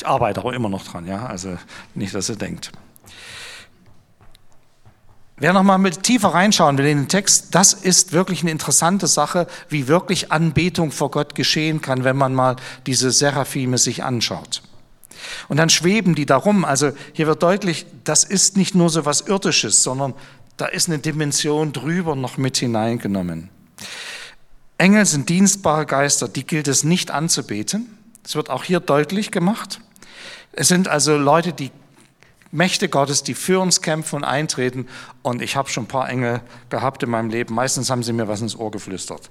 Ich 0.00 0.06
arbeite 0.06 0.42
auch 0.42 0.52
immer 0.52 0.70
noch 0.70 0.82
dran, 0.82 1.06
ja, 1.06 1.26
also 1.26 1.58
nicht, 1.94 2.14
dass 2.14 2.30
ihr 2.30 2.36
denkt. 2.36 2.72
Wer 5.36 5.52
noch 5.52 5.62
mal 5.62 5.76
mit 5.76 6.02
tiefer 6.02 6.28
reinschauen 6.28 6.78
will 6.78 6.86
in 6.86 7.00
den 7.00 7.08
Text, 7.08 7.54
das 7.54 7.74
ist 7.74 8.12
wirklich 8.12 8.40
eine 8.40 8.50
interessante 8.50 9.06
Sache, 9.06 9.46
wie 9.68 9.88
wirklich 9.88 10.32
Anbetung 10.32 10.90
vor 10.90 11.10
Gott 11.10 11.34
geschehen 11.34 11.82
kann, 11.82 12.02
wenn 12.02 12.16
man 12.16 12.34
mal 12.34 12.56
diese 12.86 13.10
Seraphime 13.10 13.76
sich 13.76 14.02
anschaut. 14.02 14.62
Und 15.48 15.58
dann 15.58 15.68
schweben 15.68 16.14
die 16.14 16.24
darum. 16.24 16.64
Also 16.64 16.92
hier 17.12 17.26
wird 17.26 17.42
deutlich, 17.42 17.84
das 18.04 18.24
ist 18.24 18.56
nicht 18.56 18.74
nur 18.74 18.88
so 18.88 19.04
was 19.04 19.20
Irdisches, 19.20 19.82
sondern 19.82 20.14
da 20.56 20.64
ist 20.64 20.88
eine 20.88 20.98
Dimension 20.98 21.74
drüber 21.74 22.14
noch 22.16 22.38
mit 22.38 22.56
hineingenommen. 22.56 23.50
Engel 24.78 25.04
sind 25.04 25.28
dienstbare 25.28 25.84
Geister, 25.84 26.26
die 26.26 26.46
gilt 26.46 26.68
es 26.68 26.84
nicht 26.84 27.10
anzubeten. 27.10 27.98
Das 28.22 28.34
wird 28.34 28.48
auch 28.48 28.64
hier 28.64 28.80
deutlich 28.80 29.30
gemacht. 29.30 29.80
Es 30.52 30.68
sind 30.68 30.88
also 30.88 31.16
Leute, 31.16 31.52
die 31.52 31.70
Mächte 32.52 32.88
Gottes, 32.88 33.22
die 33.22 33.34
für 33.34 33.60
uns 33.60 33.80
kämpfen 33.80 34.16
und 34.16 34.24
eintreten. 34.24 34.88
Und 35.22 35.40
ich 35.40 35.54
habe 35.54 35.68
schon 35.68 35.84
ein 35.84 35.88
paar 35.88 36.08
Engel 36.08 36.40
gehabt 36.68 37.02
in 37.02 37.10
meinem 37.10 37.30
Leben. 37.30 37.54
Meistens 37.54 37.90
haben 37.90 38.02
sie 38.02 38.12
mir 38.12 38.26
was 38.26 38.40
ins 38.40 38.56
Ohr 38.56 38.72
geflüstert. 38.72 39.30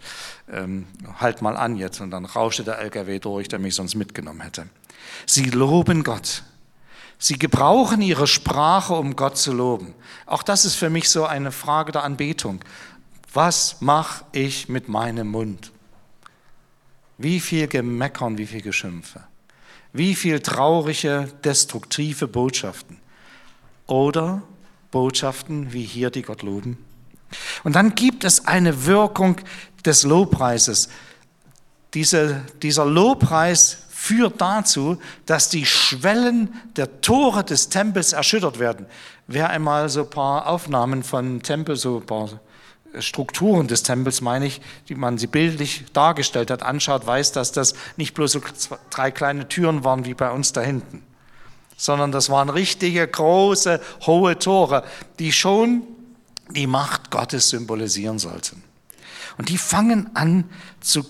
Ähm, 0.50 0.88
halt 1.20 1.42
mal 1.42 1.58
an 1.58 1.76
jetzt. 1.76 2.00
Und 2.00 2.12
dann 2.12 2.26
rauschte 2.26 2.64
der 2.64 2.80
LKW 2.80 3.20
durch, 3.20 3.50
der 3.50 3.60
mich 3.60 3.76
sonst 3.76 3.96
mitgenommen 3.96 4.42
hätte. 4.42 4.68
Sie 5.26 5.46
loben 5.46 6.04
Gott. 6.04 6.44
Sie 7.18 7.38
gebrauchen 7.38 8.02
ihre 8.02 8.28
Sprache, 8.28 8.94
um 8.94 9.18
Gott 9.18 9.38
zu 9.38 9.52
loben. 9.52 9.94
Auch 10.26 10.42
das 10.42 10.64
ist 10.64 10.76
für 10.76 10.90
mich 10.90 11.10
so 11.10 11.26
eine 11.26 11.52
Frage 11.52 11.92
der 11.92 12.04
Anbetung. 12.04 12.62
Was 13.34 13.82
mache 13.82 14.24
ich 14.32 14.70
mit 14.70 14.88
meinem 14.88 15.28
Mund? 15.28 15.74
Wie 17.18 17.42
viel 17.42 17.68
Gemeckern, 17.68 18.38
wie 18.38 18.46
viel 18.46 18.62
Geschimpfe. 18.62 19.29
Wie 19.94 20.16
viel 20.16 20.40
traurige, 20.40 21.30
destruktive 21.44 22.28
Botschaften. 22.28 23.00
Oder 23.88 24.44
Botschaften 24.92 25.74
wie 25.74 25.84
hier, 25.84 26.10
die 26.10 26.22
Gott 26.22 26.42
loben. 26.42 26.78
Und 27.64 27.76
dann 27.76 27.96
gibt 27.96 28.24
es 28.24 28.48
eine 28.48 28.86
Wirkung 28.86 29.38
des 29.86 30.04
Lobpreises. 30.04 30.90
Diese, 31.94 32.42
dieser 32.62 32.86
Lobpreis 32.86 33.78
führt 33.90 34.40
dazu, 34.40 35.00
dass 35.26 35.50
die 35.50 35.66
Schwellen 35.66 36.54
der 36.76 37.02
Tore 37.02 37.44
des 37.44 37.70
Tempels 37.70 38.14
erschüttert 38.14 38.60
werden. 38.60 38.86
Wer 39.28 39.50
einmal 39.50 39.90
so 39.90 40.02
ein 40.02 40.10
paar 40.10 40.48
Aufnahmen 40.48 41.04
von 41.04 41.42
Tempel, 41.42 41.76
so 41.76 41.98
ein 41.98 42.06
paar 42.06 42.40
Strukturen 43.00 43.68
des 43.68 43.84
Tempels, 43.84 44.22
meine 44.22 44.46
ich, 44.46 44.62
die 44.88 44.96
man 44.96 45.18
sie 45.18 45.28
bildlich 45.28 45.86
dargestellt 45.94 46.50
hat, 46.50 46.64
anschaut, 46.64 47.06
weiß, 47.06 47.32
dass 47.32 47.52
das 47.52 47.76
nicht 47.98 48.14
bloß 48.14 48.34
so 48.34 48.42
drei 48.90 49.12
kleine 49.12 49.48
Türen 49.48 49.84
waren 49.84 50.06
wie 50.06 50.14
bei 50.14 50.32
uns 50.32 50.54
da 50.54 50.62
hinten, 50.62 51.04
sondern 51.78 52.12
das 52.12 52.30
waren 52.30 52.50
richtige, 52.50 53.08
große, 53.08 53.80
hohe 54.06 54.40
Tore, 54.40 54.84
die 55.20 55.32
schon 55.32 55.84
die 56.50 56.68
Macht 56.68 57.12
Gottes 57.12 57.50
symbolisieren 57.50 58.18
sollten. 58.18 58.64
Und 59.38 59.50
die 59.50 59.58
fangen 59.58 60.10
an 60.16 60.50
zu, 60.82 61.06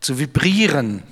zu 0.00 0.18
vibrieren. 0.18 1.02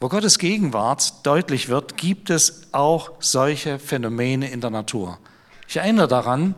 Wo 0.00 0.08
Gottes 0.08 0.38
Gegenwart 0.38 1.24
deutlich 1.24 1.68
wird, 1.68 1.96
gibt 1.96 2.28
es 2.28 2.68
auch 2.72 3.12
solche 3.20 3.78
Phänomene 3.78 4.50
in 4.50 4.60
der 4.60 4.70
Natur. 4.70 5.18
Ich 5.68 5.76
erinnere 5.76 6.08
daran, 6.08 6.56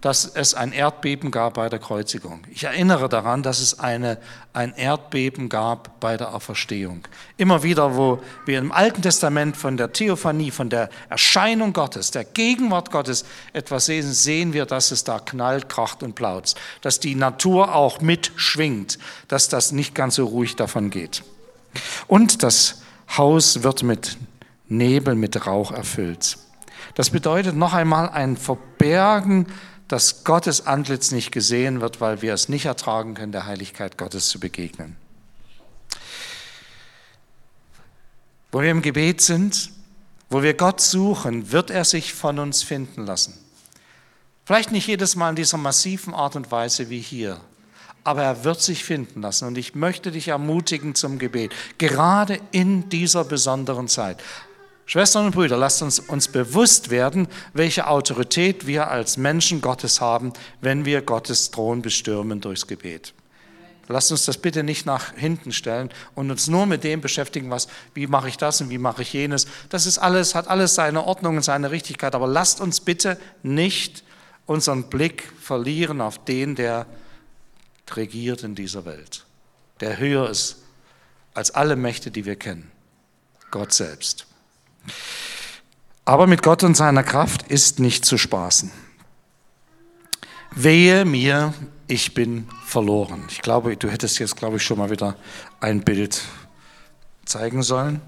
dass 0.00 0.26
es 0.26 0.54
ein 0.54 0.72
Erdbeben 0.72 1.32
gab 1.32 1.54
bei 1.54 1.68
der 1.68 1.80
Kreuzigung. 1.80 2.42
Ich 2.50 2.64
erinnere 2.64 3.08
daran, 3.08 3.42
dass 3.42 3.58
es 3.58 3.80
eine, 3.80 4.18
ein 4.52 4.72
Erdbeben 4.74 5.48
gab 5.48 5.98
bei 5.98 6.16
der 6.16 6.34
Auferstehung. 6.34 7.00
Immer 7.36 7.64
wieder, 7.64 7.96
wo 7.96 8.20
wir 8.46 8.60
im 8.60 8.70
Alten 8.70 9.02
Testament 9.02 9.56
von 9.56 9.76
der 9.76 9.92
Theophanie, 9.92 10.52
von 10.52 10.70
der 10.70 10.88
Erscheinung 11.08 11.72
Gottes, 11.72 12.12
der 12.12 12.24
Gegenwart 12.24 12.92
Gottes 12.92 13.24
etwas 13.52 13.86
sehen, 13.86 14.12
sehen 14.12 14.52
wir, 14.52 14.66
dass 14.66 14.92
es 14.92 15.02
da 15.02 15.18
knallt, 15.18 15.68
kracht 15.68 16.04
und 16.04 16.14
plautzt, 16.14 16.58
dass 16.80 17.00
die 17.00 17.16
Natur 17.16 17.74
auch 17.74 18.00
mitschwingt, 18.00 18.98
dass 19.26 19.48
das 19.48 19.72
nicht 19.72 19.96
ganz 19.96 20.14
so 20.14 20.26
ruhig 20.26 20.54
davon 20.54 20.90
geht. 20.90 21.24
Und 22.06 22.44
das 22.44 22.82
Haus 23.16 23.64
wird 23.64 23.82
mit 23.82 24.16
Nebel, 24.68 25.16
mit 25.16 25.46
Rauch 25.46 25.72
erfüllt. 25.72 26.38
Das 26.94 27.10
bedeutet 27.10 27.56
noch 27.56 27.74
einmal 27.74 28.10
ein 28.10 28.36
Verbergen 28.36 29.46
dass 29.88 30.22
Gottes 30.24 30.66
Antlitz 30.66 31.10
nicht 31.10 31.32
gesehen 31.32 31.80
wird, 31.80 32.00
weil 32.00 32.22
wir 32.22 32.34
es 32.34 32.48
nicht 32.48 32.66
ertragen 32.66 33.14
können, 33.14 33.32
der 33.32 33.46
Heiligkeit 33.46 33.96
Gottes 33.96 34.28
zu 34.28 34.38
begegnen. 34.38 34.96
Wo 38.52 38.60
wir 38.60 38.70
im 38.70 38.82
Gebet 38.82 39.20
sind, 39.20 39.70
wo 40.30 40.42
wir 40.42 40.54
Gott 40.54 40.80
suchen, 40.80 41.52
wird 41.52 41.70
er 41.70 41.84
sich 41.84 42.14
von 42.14 42.38
uns 42.38 42.62
finden 42.62 43.06
lassen. 43.06 43.38
Vielleicht 44.44 44.72
nicht 44.72 44.86
jedes 44.86 45.16
Mal 45.16 45.30
in 45.30 45.36
dieser 45.36 45.58
massiven 45.58 46.14
Art 46.14 46.36
und 46.36 46.50
Weise 46.50 46.88
wie 46.90 47.00
hier, 47.00 47.40
aber 48.04 48.22
er 48.22 48.44
wird 48.44 48.60
sich 48.60 48.84
finden 48.84 49.20
lassen. 49.20 49.46
Und 49.46 49.58
ich 49.58 49.74
möchte 49.74 50.10
dich 50.10 50.28
ermutigen 50.28 50.94
zum 50.94 51.18
Gebet, 51.18 51.54
gerade 51.76 52.40
in 52.50 52.88
dieser 52.88 53.24
besonderen 53.24 53.88
Zeit. 53.88 54.22
Schwestern 54.88 55.26
und 55.26 55.34
Brüder, 55.34 55.58
lasst 55.58 55.82
uns 55.82 55.98
uns 56.00 56.28
bewusst 56.28 56.88
werden, 56.88 57.28
welche 57.52 57.88
Autorität 57.88 58.66
wir 58.66 58.90
als 58.90 59.18
Menschen 59.18 59.60
Gottes 59.60 60.00
haben, 60.00 60.32
wenn 60.62 60.86
wir 60.86 61.02
Gottes 61.02 61.50
Thron 61.50 61.82
bestürmen 61.82 62.40
durchs 62.40 62.66
Gebet. 62.66 63.12
Lasst 63.88 64.10
uns 64.12 64.24
das 64.24 64.38
bitte 64.38 64.62
nicht 64.62 64.86
nach 64.86 65.14
hinten 65.14 65.52
stellen 65.52 65.90
und 66.14 66.30
uns 66.30 66.48
nur 66.48 66.64
mit 66.64 66.84
dem 66.84 67.02
beschäftigen, 67.02 67.50
was, 67.50 67.68
wie 67.92 68.06
mache 68.06 68.30
ich 68.30 68.38
das 68.38 68.62
und 68.62 68.70
wie 68.70 68.78
mache 68.78 69.02
ich 69.02 69.12
jenes. 69.12 69.46
Das 69.68 69.84
ist 69.84 69.98
alles, 69.98 70.34
hat 70.34 70.48
alles 70.48 70.74
seine 70.74 71.04
Ordnung 71.04 71.36
und 71.36 71.42
seine 71.42 71.70
Richtigkeit. 71.70 72.14
Aber 72.14 72.26
lasst 72.26 72.62
uns 72.62 72.80
bitte 72.80 73.18
nicht 73.42 74.04
unseren 74.46 74.84
Blick 74.84 75.30
verlieren 75.38 76.00
auf 76.00 76.24
den, 76.24 76.54
der 76.54 76.86
regiert 77.90 78.42
in 78.42 78.54
dieser 78.54 78.86
Welt, 78.86 79.26
der 79.80 79.98
höher 79.98 80.30
ist 80.30 80.62
als 81.34 81.50
alle 81.50 81.76
Mächte, 81.76 82.10
die 82.10 82.24
wir 82.24 82.36
kennen. 82.36 82.70
Gott 83.50 83.74
selbst. 83.74 84.27
Aber 86.04 86.26
mit 86.26 86.42
Gott 86.42 86.62
und 86.62 86.76
seiner 86.76 87.02
Kraft 87.02 87.50
ist 87.50 87.80
nicht 87.80 88.04
zu 88.04 88.16
spaßen. 88.16 88.70
Wehe 90.52 91.04
mir, 91.04 91.52
ich 91.86 92.14
bin 92.14 92.48
verloren. 92.64 93.24
Ich 93.30 93.42
glaube, 93.42 93.76
du 93.76 93.90
hättest 93.90 94.18
jetzt, 94.18 94.36
glaube 94.36 94.56
ich, 94.56 94.62
schon 94.62 94.78
mal 94.78 94.90
wieder 94.90 95.16
ein 95.60 95.82
Bild 95.82 96.22
zeigen 97.24 97.62
sollen. 97.62 98.00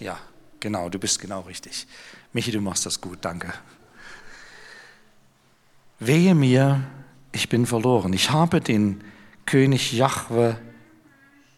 Ja, 0.00 0.18
genau, 0.60 0.88
du 0.88 0.98
bist 0.98 1.20
genau 1.20 1.40
richtig. 1.42 1.86
Michi, 2.32 2.50
du 2.50 2.60
machst 2.60 2.86
das 2.86 3.00
gut, 3.00 3.18
danke. 3.20 3.52
Wehe 5.98 6.34
mir, 6.34 6.82
ich 7.32 7.48
bin 7.48 7.66
verloren. 7.66 8.12
Ich 8.12 8.30
habe 8.30 8.60
den 8.60 9.02
König 9.46 9.92
Jahwe 9.92 10.58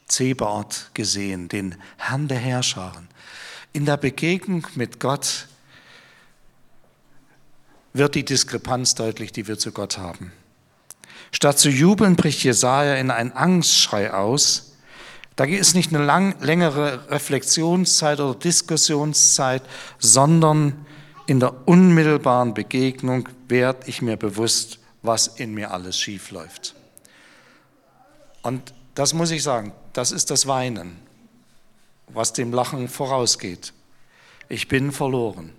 Zebaoth 0.08 0.90
gesehen, 0.94 1.48
den 1.48 1.76
Herrn 1.96 2.28
der 2.28 2.38
Herrscharen. 2.38 3.08
In 3.76 3.84
der 3.84 3.98
Begegnung 3.98 4.66
mit 4.74 5.00
Gott 5.00 5.48
wird 7.92 8.14
die 8.14 8.24
Diskrepanz 8.24 8.94
deutlich, 8.94 9.32
die 9.32 9.46
wir 9.48 9.58
zu 9.58 9.70
Gott 9.70 9.98
haben. 9.98 10.32
Statt 11.30 11.58
zu 11.58 11.68
jubeln, 11.68 12.16
bricht 12.16 12.42
Jesaja 12.42 12.94
in 12.94 13.10
einen 13.10 13.32
Angstschrei 13.32 14.14
aus. 14.14 14.78
Da 15.36 15.44
es 15.44 15.74
nicht 15.74 15.94
eine 15.94 16.02
lang, 16.02 16.36
längere 16.40 17.10
Reflexionszeit 17.10 18.18
oder 18.18 18.38
Diskussionszeit, 18.38 19.62
sondern 19.98 20.86
in 21.26 21.38
der 21.38 21.68
unmittelbaren 21.68 22.54
Begegnung 22.54 23.28
werde 23.46 23.80
ich 23.88 24.00
mir 24.00 24.16
bewusst, 24.16 24.78
was 25.02 25.26
in 25.26 25.52
mir 25.52 25.72
alles 25.72 26.00
schief 26.00 26.30
läuft. 26.30 26.74
Und 28.40 28.72
das 28.94 29.12
muss 29.12 29.30
ich 29.30 29.42
sagen, 29.42 29.74
das 29.92 30.12
ist 30.12 30.30
das 30.30 30.46
Weinen 30.46 31.05
was 32.08 32.32
dem 32.32 32.52
Lachen 32.52 32.88
vorausgeht. 32.88 33.72
Ich 34.48 34.68
bin 34.68 34.92
verloren. 34.92 35.52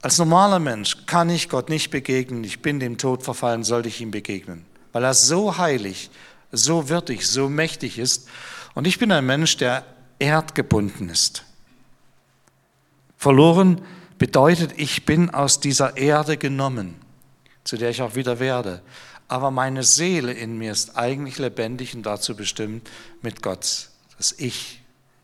Als 0.00 0.18
normaler 0.18 0.58
Mensch 0.58 1.06
kann 1.06 1.28
ich 1.28 1.48
Gott 1.48 1.68
nicht 1.68 1.90
begegnen. 1.90 2.44
Ich 2.44 2.62
bin 2.62 2.78
dem 2.78 2.98
Tod 2.98 3.22
verfallen, 3.22 3.64
sollte 3.64 3.88
ich 3.88 4.00
ihm 4.00 4.10
begegnen, 4.10 4.64
weil 4.92 5.04
er 5.04 5.14
so 5.14 5.58
heilig, 5.58 6.10
so 6.52 6.88
würdig, 6.88 7.26
so 7.26 7.48
mächtig 7.48 7.98
ist. 7.98 8.28
Und 8.74 8.86
ich 8.86 8.98
bin 8.98 9.10
ein 9.10 9.26
Mensch, 9.26 9.56
der 9.56 9.84
erdgebunden 10.18 11.08
ist. 11.08 11.44
Verloren 13.16 13.80
bedeutet, 14.18 14.72
ich 14.76 15.04
bin 15.04 15.30
aus 15.30 15.60
dieser 15.60 15.96
Erde 15.96 16.36
genommen, 16.36 16.94
zu 17.64 17.76
der 17.76 17.90
ich 17.90 18.02
auch 18.02 18.14
wieder 18.14 18.38
werde. 18.38 18.82
Aber 19.26 19.50
meine 19.50 19.82
Seele 19.82 20.32
in 20.32 20.58
mir 20.58 20.72
ist 20.72 20.96
eigentlich 20.96 21.38
lebendig 21.38 21.94
und 21.94 22.04
dazu 22.04 22.36
bestimmt, 22.36 22.88
mit 23.20 23.42
Gott 23.42 23.90
das 24.18 24.34
Ich 24.36 24.80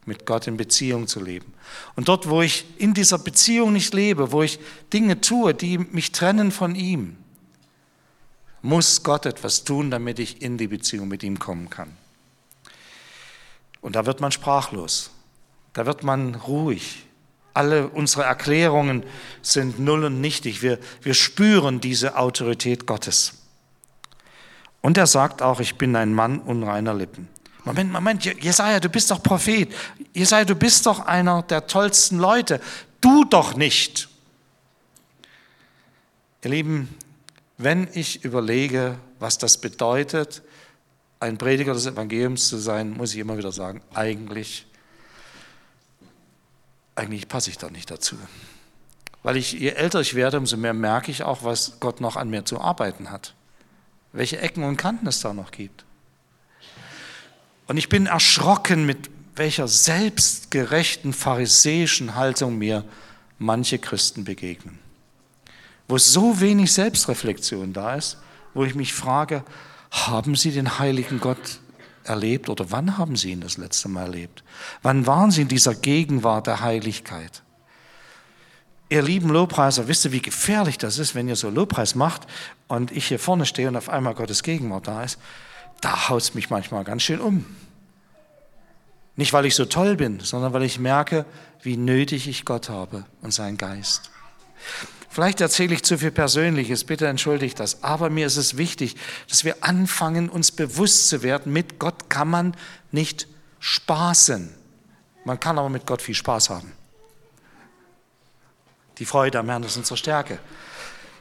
mit 0.06 0.26
Gott 0.26 0.46
in 0.46 0.56
Beziehung 0.56 1.06
zu 1.06 1.20
leben. 1.20 1.52
Und 1.96 2.08
dort, 2.08 2.28
wo 2.28 2.42
ich 2.42 2.64
in 2.78 2.94
dieser 2.94 3.18
Beziehung 3.18 3.72
nicht 3.72 3.94
lebe, 3.94 4.32
wo 4.32 4.42
ich 4.42 4.58
Dinge 4.92 5.20
tue, 5.20 5.54
die 5.54 5.78
mich 5.78 6.12
trennen 6.12 6.52
von 6.52 6.74
ihm, 6.74 7.16
muss 8.62 9.02
Gott 9.02 9.26
etwas 9.26 9.64
tun, 9.64 9.90
damit 9.90 10.18
ich 10.18 10.40
in 10.40 10.56
die 10.56 10.68
Beziehung 10.68 11.08
mit 11.08 11.22
ihm 11.22 11.38
kommen 11.38 11.68
kann. 11.68 11.96
Und 13.80 13.96
da 13.96 14.06
wird 14.06 14.20
man 14.20 14.32
sprachlos, 14.32 15.10
da 15.74 15.84
wird 15.84 16.02
man 16.02 16.34
ruhig. 16.34 17.04
Alle 17.52 17.88
unsere 17.88 18.24
Erklärungen 18.24 19.04
sind 19.42 19.78
null 19.78 20.04
und 20.04 20.20
nichtig. 20.20 20.62
Wir, 20.62 20.78
wir 21.02 21.14
spüren 21.14 21.80
diese 21.80 22.16
Autorität 22.16 22.86
Gottes. 22.86 23.34
Und 24.80 24.98
er 24.98 25.06
sagt 25.06 25.40
auch, 25.40 25.60
ich 25.60 25.76
bin 25.76 25.94
ein 25.94 26.12
Mann 26.12 26.40
unreiner 26.40 26.94
Lippen. 26.94 27.28
Moment, 27.64 27.92
Moment, 27.92 28.24
Jesaja, 28.24 28.78
du 28.78 28.88
bist 28.88 29.10
doch 29.10 29.22
Prophet. 29.22 29.74
Jesaja, 30.12 30.44
du 30.44 30.54
bist 30.54 30.84
doch 30.86 31.00
einer 31.00 31.42
der 31.42 31.66
tollsten 31.66 32.18
Leute. 32.18 32.60
Du 33.00 33.24
doch 33.24 33.56
nicht. 33.56 34.08
Ihr 36.42 36.50
Lieben, 36.50 36.94
wenn 37.56 37.88
ich 37.94 38.24
überlege, 38.24 38.98
was 39.18 39.38
das 39.38 39.58
bedeutet, 39.58 40.42
ein 41.20 41.38
Prediger 41.38 41.72
des 41.72 41.86
Evangeliums 41.86 42.48
zu 42.48 42.58
sein, 42.58 42.90
muss 42.90 43.14
ich 43.14 43.18
immer 43.18 43.38
wieder 43.38 43.52
sagen, 43.52 43.80
eigentlich, 43.94 44.66
eigentlich 46.94 47.28
passe 47.28 47.48
ich 47.48 47.56
da 47.56 47.70
nicht 47.70 47.90
dazu. 47.90 48.16
Weil 49.22 49.38
ich, 49.38 49.52
je 49.52 49.70
älter 49.70 50.00
ich 50.00 50.14
werde, 50.14 50.36
umso 50.36 50.58
mehr 50.58 50.74
merke 50.74 51.10
ich 51.10 51.22
auch, 51.22 51.44
was 51.44 51.80
Gott 51.80 52.02
noch 52.02 52.16
an 52.16 52.28
mir 52.28 52.44
zu 52.44 52.60
arbeiten 52.60 53.10
hat. 53.10 53.32
Welche 54.12 54.38
Ecken 54.38 54.64
und 54.64 54.76
Kanten 54.76 55.06
es 55.06 55.20
da 55.20 55.32
noch 55.32 55.50
gibt. 55.50 55.86
Und 57.66 57.76
ich 57.76 57.88
bin 57.88 58.06
erschrocken, 58.06 58.86
mit 58.86 59.10
welcher 59.36 59.68
selbstgerechten 59.68 61.12
pharisäischen 61.12 62.14
Haltung 62.14 62.58
mir 62.58 62.84
manche 63.38 63.78
Christen 63.78 64.24
begegnen. 64.24 64.78
Wo 65.88 65.98
so 65.98 66.40
wenig 66.40 66.72
Selbstreflexion 66.72 67.72
da 67.72 67.94
ist, 67.94 68.18
wo 68.54 68.64
ich 68.64 68.74
mich 68.74 68.94
frage, 68.94 69.44
haben 69.90 70.36
Sie 70.36 70.50
den 70.50 70.78
heiligen 70.78 71.20
Gott 71.20 71.60
erlebt 72.04 72.48
oder 72.48 72.70
wann 72.70 72.98
haben 72.98 73.16
Sie 73.16 73.32
ihn 73.32 73.40
das 73.40 73.56
letzte 73.56 73.88
Mal 73.88 74.02
erlebt? 74.02 74.44
Wann 74.82 75.06
waren 75.06 75.30
Sie 75.30 75.42
in 75.42 75.48
dieser 75.48 75.74
Gegenwart 75.74 76.46
der 76.46 76.60
Heiligkeit? 76.60 77.42
Ihr 78.88 79.02
lieben 79.02 79.30
Lobpreiser, 79.30 79.88
wisst 79.88 80.04
ihr, 80.04 80.12
wie 80.12 80.22
gefährlich 80.22 80.78
das 80.78 80.98
ist, 80.98 81.14
wenn 81.14 81.28
ihr 81.28 81.36
so 81.36 81.48
Lobpreis 81.50 81.94
macht 81.94 82.26
und 82.68 82.92
ich 82.92 83.08
hier 83.08 83.18
vorne 83.18 83.46
stehe 83.46 83.68
und 83.68 83.76
auf 83.76 83.88
einmal 83.88 84.14
Gottes 84.14 84.42
Gegenwart 84.42 84.86
da 84.86 85.02
ist? 85.02 85.18
Da 85.80 86.08
haut 86.08 86.22
es 86.22 86.34
mich 86.34 86.50
manchmal 86.50 86.84
ganz 86.84 87.02
schön 87.02 87.20
um. 87.20 87.44
Nicht, 89.16 89.32
weil 89.32 89.46
ich 89.46 89.54
so 89.54 89.64
toll 89.64 89.96
bin, 89.96 90.20
sondern 90.20 90.52
weil 90.52 90.64
ich 90.64 90.78
merke, 90.78 91.24
wie 91.62 91.76
nötig 91.76 92.26
ich 92.26 92.44
Gott 92.44 92.68
habe 92.68 93.04
und 93.22 93.32
seinen 93.32 93.56
Geist. 93.56 94.10
Vielleicht 95.08 95.40
erzähle 95.40 95.74
ich 95.74 95.84
zu 95.84 95.98
viel 95.98 96.10
Persönliches, 96.10 96.82
bitte 96.82 97.06
entschuldigt 97.06 97.60
das. 97.60 97.84
Aber 97.84 98.10
mir 98.10 98.26
ist 98.26 98.36
es 98.36 98.56
wichtig, 98.56 98.96
dass 99.28 99.44
wir 99.44 99.58
anfangen, 99.60 100.28
uns 100.28 100.50
bewusst 100.50 101.08
zu 101.08 101.22
werden, 101.22 101.52
mit 101.52 101.78
Gott 101.78 102.10
kann 102.10 102.28
man 102.28 102.56
nicht 102.90 103.28
spaßen. 103.60 104.52
Man 105.24 105.38
kann 105.38 105.58
aber 105.58 105.68
mit 105.68 105.86
Gott 105.86 106.02
viel 106.02 106.16
Spaß 106.16 106.50
haben. 106.50 106.72
Die 108.98 109.04
Freude 109.04 109.38
am 109.38 109.48
Herrn 109.48 109.62
ist 109.62 109.76
unsere 109.76 109.96
Stärke. 109.96 110.38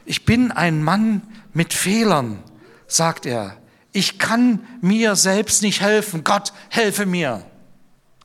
Ich 0.04 0.24
bin 0.24 0.50
ein 0.50 0.82
Mann 0.82 1.22
mit 1.52 1.72
Fehlern, 1.72 2.42
sagt 2.86 3.26
er. 3.26 3.56
Ich 3.94 4.18
kann 4.18 4.58
mir 4.80 5.14
selbst 5.14 5.62
nicht 5.62 5.80
helfen. 5.80 6.24
Gott, 6.24 6.52
helfe 6.68 7.06
mir. 7.06 7.44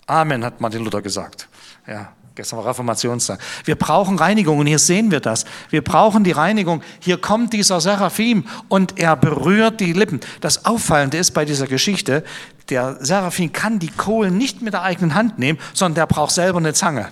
Amen, 0.07 0.43
hat 0.43 0.59
Martin 0.59 0.83
Luther 0.83 1.03
gesagt. 1.03 1.47
Ja, 1.85 2.11
gestern 2.33 2.57
war 2.57 2.65
Reformationstag. 2.65 3.39
Wir 3.65 3.75
brauchen 3.75 4.17
Reinigung 4.17 4.57
und 4.57 4.65
hier 4.65 4.79
sehen 4.79 5.11
wir 5.11 5.19
das. 5.19 5.45
Wir 5.69 5.83
brauchen 5.83 6.23
die 6.23 6.31
Reinigung. 6.31 6.81
Hier 6.99 7.21
kommt 7.21 7.53
dieser 7.53 7.79
Seraphim 7.81 8.47
und 8.67 8.97
er 8.97 9.15
berührt 9.15 9.79
die 9.79 9.93
Lippen. 9.93 10.21
Das 10.41 10.65
Auffallende 10.65 11.17
ist 11.17 11.35
bei 11.35 11.45
dieser 11.45 11.67
Geschichte, 11.67 12.23
der 12.69 12.97
Seraphim 13.05 13.53
kann 13.53 13.77
die 13.77 13.91
Kohlen 13.91 14.39
nicht 14.39 14.63
mit 14.63 14.73
der 14.73 14.81
eigenen 14.81 15.13
Hand 15.13 15.37
nehmen, 15.37 15.59
sondern 15.75 15.95
der 15.95 16.07
braucht 16.07 16.33
selber 16.33 16.57
eine 16.57 16.73
Zange. 16.73 17.09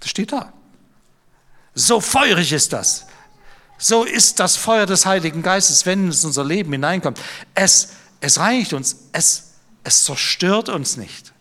Das 0.00 0.10
steht 0.10 0.32
da. 0.32 0.52
So 1.72 2.00
feurig 2.00 2.52
ist 2.52 2.72
das. 2.72 3.06
So 3.78 4.04
ist 4.04 4.40
das 4.40 4.56
Feuer 4.56 4.86
des 4.86 5.04
Heiligen 5.06 5.42
Geistes, 5.42 5.84
wenn 5.86 6.08
es 6.08 6.22
in 6.22 6.28
unser 6.28 6.44
Leben 6.44 6.72
hineinkommt. 6.72 7.20
Es, 7.54 7.90
es 8.20 8.38
reinigt 8.38 8.72
uns, 8.72 8.96
es, 9.12 9.52
es 9.82 10.04
zerstört 10.04 10.68
uns 10.68 10.96
nicht 10.96 11.34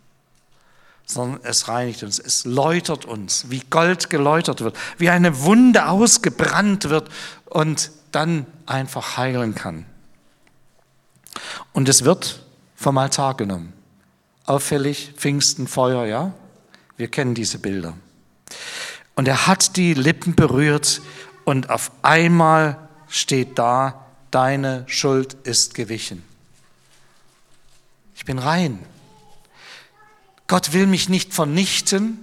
sondern 1.05 1.41
es 1.43 1.67
reinigt 1.67 2.03
uns, 2.03 2.19
es 2.19 2.45
läutert 2.45 3.05
uns, 3.05 3.49
wie 3.49 3.61
Gold 3.69 4.09
geläutert 4.09 4.61
wird, 4.61 4.77
wie 4.97 5.09
eine 5.09 5.41
Wunde 5.41 5.87
ausgebrannt 5.87 6.89
wird 6.89 7.09
und 7.45 7.91
dann 8.11 8.45
einfach 8.65 9.17
heilen 9.17 9.55
kann. 9.55 9.85
Und 11.73 11.89
es 11.89 12.03
wird 12.03 12.43
vom 12.75 12.97
Altar 12.97 13.35
genommen. 13.35 13.73
Auffällig, 14.45 15.13
Pfingsten, 15.15 15.67
Feuer, 15.67 16.05
ja? 16.05 16.33
Wir 16.97 17.07
kennen 17.07 17.33
diese 17.33 17.57
Bilder. 17.59 17.93
Und 19.15 19.27
er 19.27 19.47
hat 19.47 19.77
die 19.77 19.93
Lippen 19.93 20.35
berührt 20.35 21.01
und 21.45 21.69
auf 21.69 21.91
einmal 22.01 22.89
steht 23.07 23.59
da, 23.59 24.05
deine 24.31 24.83
Schuld 24.87 25.35
ist 25.43 25.73
gewichen. 25.75 26.23
Ich 28.15 28.25
bin 28.25 28.39
rein. 28.39 28.79
Gott 30.47 30.73
will 30.73 30.87
mich 30.87 31.09
nicht 31.09 31.33
vernichten, 31.33 32.19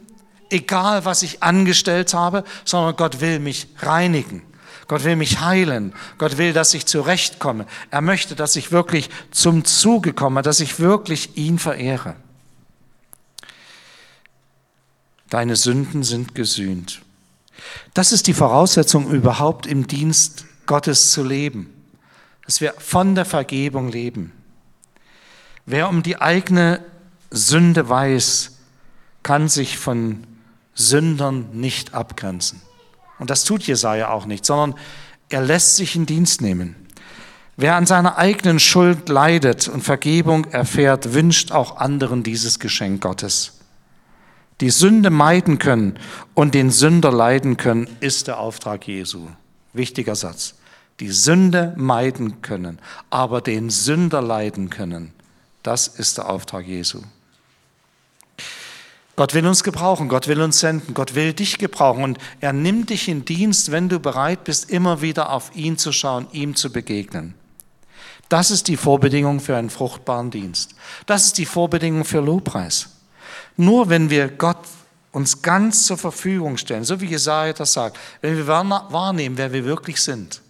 egal 0.50 1.04
was 1.04 1.22
ich 1.22 1.42
angestellt 1.42 2.14
habe, 2.14 2.44
sondern 2.64 2.96
Gott 2.96 3.20
will 3.20 3.38
mich 3.38 3.68
reinigen. 3.78 4.42
Gott 4.88 5.04
will 5.04 5.14
mich 5.14 5.40
heilen. 5.40 5.94
Gott 6.18 6.37
will, 6.37 6.52
dass 6.52 6.74
ich 6.74 6.85
zurechtkomme. 6.85 7.66
Er 7.90 8.00
möchte, 8.00 8.35
dass 8.35 8.56
ich 8.56 8.72
wirklich 8.72 9.09
zum 9.30 9.64
Zuge 9.64 10.12
komme, 10.12 10.42
dass 10.42 10.59
ich 10.59 10.80
wirklich 10.80 11.37
ihn 11.37 11.61
verehre. 11.61 12.16
Deine 15.28 15.54
Sünden 15.54 16.02
sind 16.02 16.35
gesühnt. 16.35 17.02
Das 17.94 18.12
ist 18.12 18.26
die 18.26 18.34
Voraussetzung, 18.34 19.10
überhaupt 19.10 19.66
im 19.66 19.86
Dienst 19.86 20.44
Gottes 20.66 21.12
zu 21.12 21.24
leben. 21.24 21.72
Dass 22.46 22.60
wir 22.60 22.74
von 22.78 23.14
der 23.14 23.24
Vergebung 23.24 23.88
leben. 23.88 24.32
Wer 25.66 25.88
um 25.88 26.02
die 26.02 26.20
eigene 26.20 26.80
Sünde 27.30 27.88
weiß, 27.88 28.58
kann 29.22 29.48
sich 29.48 29.78
von 29.78 30.26
Sündern 30.74 31.50
nicht 31.52 31.94
abgrenzen. 31.94 32.60
Und 33.18 33.30
das 33.30 33.44
tut 33.44 33.62
Jesaja 33.62 34.10
auch 34.10 34.26
nicht, 34.26 34.46
sondern 34.46 34.78
er 35.28 35.42
lässt 35.42 35.76
sich 35.76 35.94
in 35.94 36.06
Dienst 36.06 36.40
nehmen. 36.40 36.74
Wer 37.56 37.76
an 37.76 37.86
seiner 37.86 38.16
eigenen 38.16 38.58
Schuld 38.58 39.08
leidet 39.10 39.68
und 39.68 39.82
Vergebung 39.82 40.46
erfährt, 40.46 41.12
wünscht 41.12 41.52
auch 41.52 41.76
anderen 41.76 42.22
dieses 42.22 42.58
Geschenk 42.58 43.02
Gottes. 43.02 43.59
Die 44.60 44.70
Sünde 44.70 45.08
meiden 45.08 45.58
können 45.58 45.98
und 46.34 46.54
den 46.54 46.70
Sünder 46.70 47.10
leiden 47.10 47.56
können, 47.56 47.88
ist 48.00 48.28
der 48.28 48.38
Auftrag 48.38 48.86
Jesu. 48.86 49.28
Wichtiger 49.72 50.14
Satz. 50.14 50.54
Die 51.00 51.10
Sünde 51.10 51.72
meiden 51.78 52.42
können, 52.42 52.78
aber 53.08 53.40
den 53.40 53.70
Sünder 53.70 54.20
leiden 54.20 54.68
können, 54.68 55.12
das 55.62 55.88
ist 55.88 56.18
der 56.18 56.28
Auftrag 56.28 56.66
Jesu. 56.66 57.00
Gott 59.16 59.32
will 59.34 59.46
uns 59.46 59.64
gebrauchen, 59.64 60.08
Gott 60.08 60.28
will 60.28 60.40
uns 60.40 60.60
senden, 60.60 60.92
Gott 60.92 61.14
will 61.14 61.32
dich 61.32 61.58
gebrauchen 61.58 62.04
und 62.04 62.18
er 62.40 62.52
nimmt 62.52 62.90
dich 62.90 63.08
in 63.08 63.24
Dienst, 63.24 63.70
wenn 63.70 63.88
du 63.88 63.98
bereit 63.98 64.44
bist, 64.44 64.70
immer 64.70 65.00
wieder 65.00 65.32
auf 65.32 65.54
ihn 65.54 65.78
zu 65.78 65.92
schauen, 65.92 66.26
ihm 66.32 66.54
zu 66.54 66.70
begegnen. 66.70 67.34
Das 68.28 68.50
ist 68.50 68.68
die 68.68 68.76
Vorbedingung 68.76 69.40
für 69.40 69.56
einen 69.56 69.70
fruchtbaren 69.70 70.30
Dienst. 70.30 70.74
Das 71.06 71.26
ist 71.26 71.38
die 71.38 71.46
Vorbedingung 71.46 72.04
für 72.04 72.20
Lobpreis. 72.20 72.99
Nur 73.56 73.88
wenn 73.88 74.10
wir 74.10 74.28
Gott 74.28 74.58
uns 75.12 75.42
ganz 75.42 75.86
zur 75.86 75.98
Verfügung 75.98 76.56
stellen, 76.56 76.84
so 76.84 77.00
wie 77.00 77.06
Jesaja 77.06 77.52
das 77.52 77.72
sagt, 77.72 77.98
wenn 78.20 78.36
wir 78.36 78.46
wahrnehmen, 78.46 79.36
wer 79.36 79.52
wir 79.52 79.64
wirklich 79.64 80.00
sind, 80.00 80.40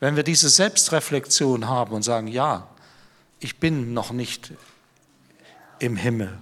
wenn 0.00 0.16
wir 0.16 0.22
diese 0.22 0.48
Selbstreflexion 0.48 1.68
haben 1.68 1.94
und 1.94 2.02
sagen, 2.02 2.28
ja, 2.28 2.66
ich 3.40 3.58
bin 3.58 3.94
noch 3.94 4.12
nicht 4.12 4.52
im 5.78 5.96
Himmel, 5.96 6.38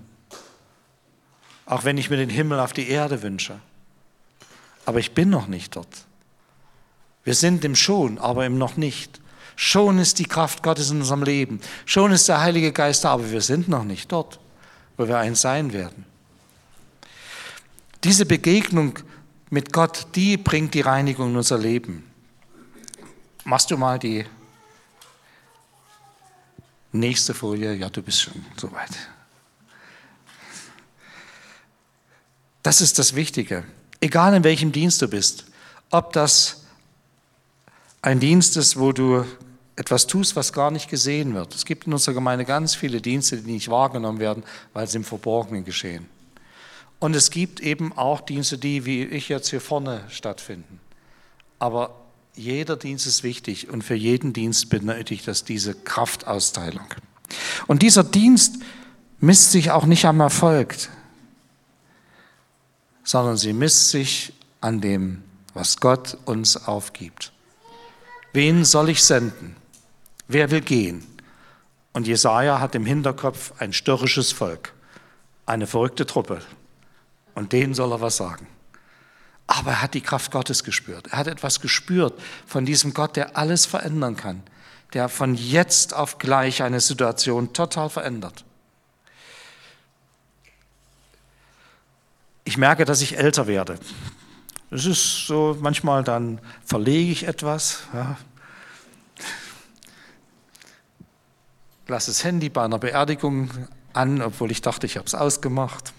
auch 1.66 1.84
wenn 1.84 1.96
ich 1.96 2.10
mir 2.10 2.16
den 2.16 2.30
Himmel 2.30 2.58
auf 2.58 2.72
die 2.72 2.88
Erde 2.88 3.22
wünsche. 3.22 3.60
Aber 4.84 4.98
ich 4.98 5.14
bin 5.14 5.30
noch 5.30 5.46
nicht 5.46 5.76
dort. 5.76 6.04
Wir 7.22 7.34
sind 7.34 7.64
im 7.64 7.76
Schon, 7.76 8.18
aber 8.18 8.44
im 8.46 8.58
noch 8.58 8.76
nicht. 8.76 9.20
Schon 9.56 9.98
ist 9.98 10.18
die 10.18 10.24
Kraft 10.24 10.62
Gottes 10.62 10.90
in 10.90 10.98
unserem 10.98 11.22
Leben. 11.22 11.60
Schon 11.84 12.12
ist 12.12 12.28
der 12.28 12.40
Heilige 12.40 12.72
Geist 12.72 13.04
da, 13.04 13.10
aber 13.12 13.30
wir 13.30 13.42
sind 13.42 13.68
noch 13.68 13.84
nicht 13.84 14.10
dort, 14.10 14.40
wo 15.00 15.08
wir 15.08 15.16
eins 15.16 15.40
sein 15.40 15.72
werden. 15.72 16.04
Diese 18.04 18.26
Begegnung 18.26 18.98
mit 19.48 19.72
Gott, 19.72 20.08
die 20.14 20.36
bringt 20.36 20.74
die 20.74 20.82
Reinigung 20.82 21.30
in 21.30 21.36
unser 21.38 21.56
Leben. 21.56 22.04
Machst 23.44 23.70
du 23.70 23.78
mal 23.78 23.98
die 23.98 24.26
nächste 26.92 27.32
Folie? 27.32 27.72
Ja, 27.72 27.88
du 27.88 28.02
bist 28.02 28.20
schon 28.20 28.44
soweit. 28.58 28.90
Das 32.62 32.82
ist 32.82 32.98
das 32.98 33.14
Wichtige. 33.14 33.64
Egal 34.02 34.34
in 34.34 34.44
welchem 34.44 34.70
Dienst 34.70 35.00
du 35.00 35.08
bist, 35.08 35.46
ob 35.88 36.12
das 36.12 36.66
ein 38.02 38.20
Dienst 38.20 38.58
ist, 38.58 38.78
wo 38.78 38.92
du 38.92 39.24
etwas 39.80 40.06
tust, 40.06 40.36
was 40.36 40.52
gar 40.52 40.70
nicht 40.70 40.88
gesehen 40.88 41.34
wird. 41.34 41.54
Es 41.54 41.64
gibt 41.64 41.86
in 41.86 41.92
unserer 41.92 42.14
Gemeinde 42.14 42.44
ganz 42.44 42.74
viele 42.74 43.00
Dienste, 43.00 43.38
die 43.38 43.52
nicht 43.52 43.70
wahrgenommen 43.70 44.18
werden, 44.18 44.44
weil 44.72 44.86
sie 44.86 44.98
im 44.98 45.04
Verborgenen 45.04 45.64
geschehen. 45.64 46.06
Und 46.98 47.16
es 47.16 47.30
gibt 47.30 47.60
eben 47.60 47.96
auch 47.96 48.20
Dienste, 48.20 48.58
die 48.58 48.84
wie 48.84 49.04
ich 49.04 49.28
jetzt 49.28 49.48
hier 49.48 49.60
vorne 49.60 50.04
stattfinden. 50.08 50.80
Aber 51.58 51.94
jeder 52.34 52.76
Dienst 52.76 53.06
ist 53.06 53.22
wichtig 53.22 53.68
und 53.70 53.82
für 53.82 53.94
jeden 53.94 54.32
Dienst 54.32 54.68
benötigt 54.68 55.26
das 55.26 55.44
diese 55.44 55.74
Kraftausteilung. 55.74 56.86
Und 57.66 57.82
dieser 57.82 58.04
Dienst 58.04 58.56
misst 59.18 59.50
sich 59.50 59.70
auch 59.70 59.86
nicht 59.86 60.04
am 60.04 60.20
Erfolg 60.20 60.76
sondern 63.10 63.36
sie 63.36 63.52
misst 63.52 63.90
sich 63.90 64.32
an 64.60 64.80
dem, 64.80 65.24
was 65.52 65.80
Gott 65.80 66.16
uns 66.26 66.56
aufgibt. 66.68 67.32
Wen 68.32 68.64
soll 68.64 68.90
ich 68.90 69.02
senden? 69.02 69.56
Wer 70.32 70.50
will 70.50 70.60
gehen? 70.60 71.06
Und 71.92 72.06
Jesaja 72.06 72.60
hat 72.60 72.74
im 72.74 72.86
Hinterkopf 72.86 73.52
ein 73.58 73.72
störrisches 73.72 74.32
Volk, 74.32 74.72
eine 75.46 75.66
verrückte 75.66 76.06
Truppe. 76.06 76.40
Und 77.34 77.52
denen 77.52 77.74
soll 77.74 77.92
er 77.92 78.00
was 78.00 78.16
sagen. 78.16 78.46
Aber 79.46 79.72
er 79.72 79.82
hat 79.82 79.94
die 79.94 80.00
Kraft 80.00 80.30
Gottes 80.30 80.62
gespürt. 80.62 81.08
Er 81.08 81.18
hat 81.18 81.26
etwas 81.26 81.60
gespürt 81.60 82.14
von 82.46 82.64
diesem 82.64 82.94
Gott, 82.94 83.16
der 83.16 83.36
alles 83.36 83.66
verändern 83.66 84.16
kann, 84.16 84.42
der 84.92 85.08
von 85.08 85.34
jetzt 85.34 85.94
auf 85.94 86.18
gleich 86.18 86.62
eine 86.62 86.80
Situation 86.80 87.52
total 87.52 87.90
verändert. 87.90 88.44
ich 92.50 92.58
merke, 92.58 92.84
dass 92.84 93.00
ich 93.00 93.16
älter 93.16 93.46
werde. 93.46 93.78
Es 94.72 94.84
ist 94.84 95.26
so, 95.26 95.56
manchmal 95.60 96.02
dann 96.02 96.40
verlege 96.64 97.12
ich 97.12 97.28
etwas. 97.28 97.84
Ja. 97.94 98.16
Lasse 101.90 102.10
das 102.10 102.24
Handy 102.24 102.48
bei 102.48 102.64
einer 102.64 102.78
Beerdigung 102.78 103.50
an, 103.92 104.22
obwohl 104.22 104.50
ich 104.50 104.62
dachte, 104.62 104.86
ich 104.86 104.96
habe 104.96 105.06
es 105.06 105.14
ausgemacht. 105.14 105.92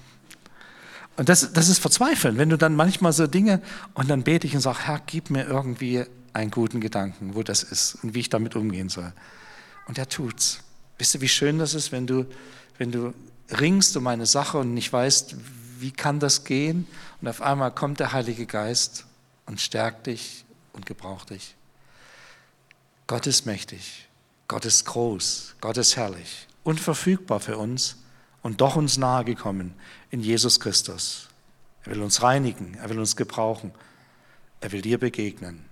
Und 1.17 1.29
das, 1.29 1.53
das 1.53 1.69
ist 1.69 1.79
verzweifeln, 1.79 2.37
wenn 2.37 2.49
du 2.49 2.57
dann 2.57 2.75
manchmal 2.75 3.13
so 3.13 3.27
Dinge 3.27 3.61
und 3.93 4.09
dann 4.09 4.23
bete 4.23 4.47
ich 4.47 4.55
und 4.55 4.61
sage, 4.61 4.79
Herr, 4.85 5.01
gib 5.05 5.29
mir 5.29 5.45
irgendwie 5.45 6.05
einen 6.33 6.51
guten 6.51 6.79
Gedanken, 6.79 7.35
wo 7.35 7.43
das 7.43 7.63
ist 7.63 7.95
und 8.01 8.15
wie 8.15 8.21
ich 8.21 8.29
damit 8.29 8.55
umgehen 8.55 8.89
soll. 8.89 9.11
Und 9.87 9.97
er 9.97 10.07
tut's. 10.07 10.61
Wisst 10.97 11.15
ihr, 11.15 11.21
wie 11.21 11.29
schön 11.29 11.59
das 11.59 11.73
ist, 11.73 11.91
wenn 11.91 12.07
du, 12.07 12.25
wenn 12.77 12.91
du 12.91 13.13
ringst 13.59 13.97
um 13.97 14.07
eine 14.07 14.25
Sache 14.25 14.57
und 14.59 14.73
nicht 14.73 14.93
weißt, 14.93 15.35
wie 15.79 15.91
kann 15.91 16.19
das 16.19 16.43
gehen? 16.43 16.87
Und 17.21 17.27
auf 17.27 17.41
einmal 17.41 17.71
kommt 17.71 17.99
der 17.99 18.13
Heilige 18.13 18.45
Geist 18.45 19.05
und 19.45 19.59
stärkt 19.59 20.07
dich 20.07 20.45
und 20.73 20.85
gebraucht 20.85 21.31
dich. 21.31 21.55
Gott 23.07 23.27
ist 23.27 23.45
mächtig, 23.45 24.07
Gott 24.51 24.65
ist 24.65 24.83
groß, 24.83 25.55
Gott 25.61 25.77
ist 25.77 25.95
herrlich, 25.95 26.45
unverfügbar 26.65 27.39
für 27.39 27.57
uns 27.57 27.95
und 28.41 28.59
doch 28.59 28.75
uns 28.75 28.97
nahegekommen 28.97 29.73
in 30.09 30.19
Jesus 30.19 30.59
Christus. 30.59 31.29
Er 31.85 31.93
will 31.93 32.01
uns 32.01 32.21
reinigen, 32.21 32.73
er 32.73 32.89
will 32.89 32.99
uns 32.99 33.15
gebrauchen, 33.15 33.71
er 34.59 34.73
will 34.73 34.81
dir 34.81 34.97
begegnen. 34.97 35.63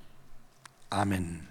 Amen. 0.89 1.45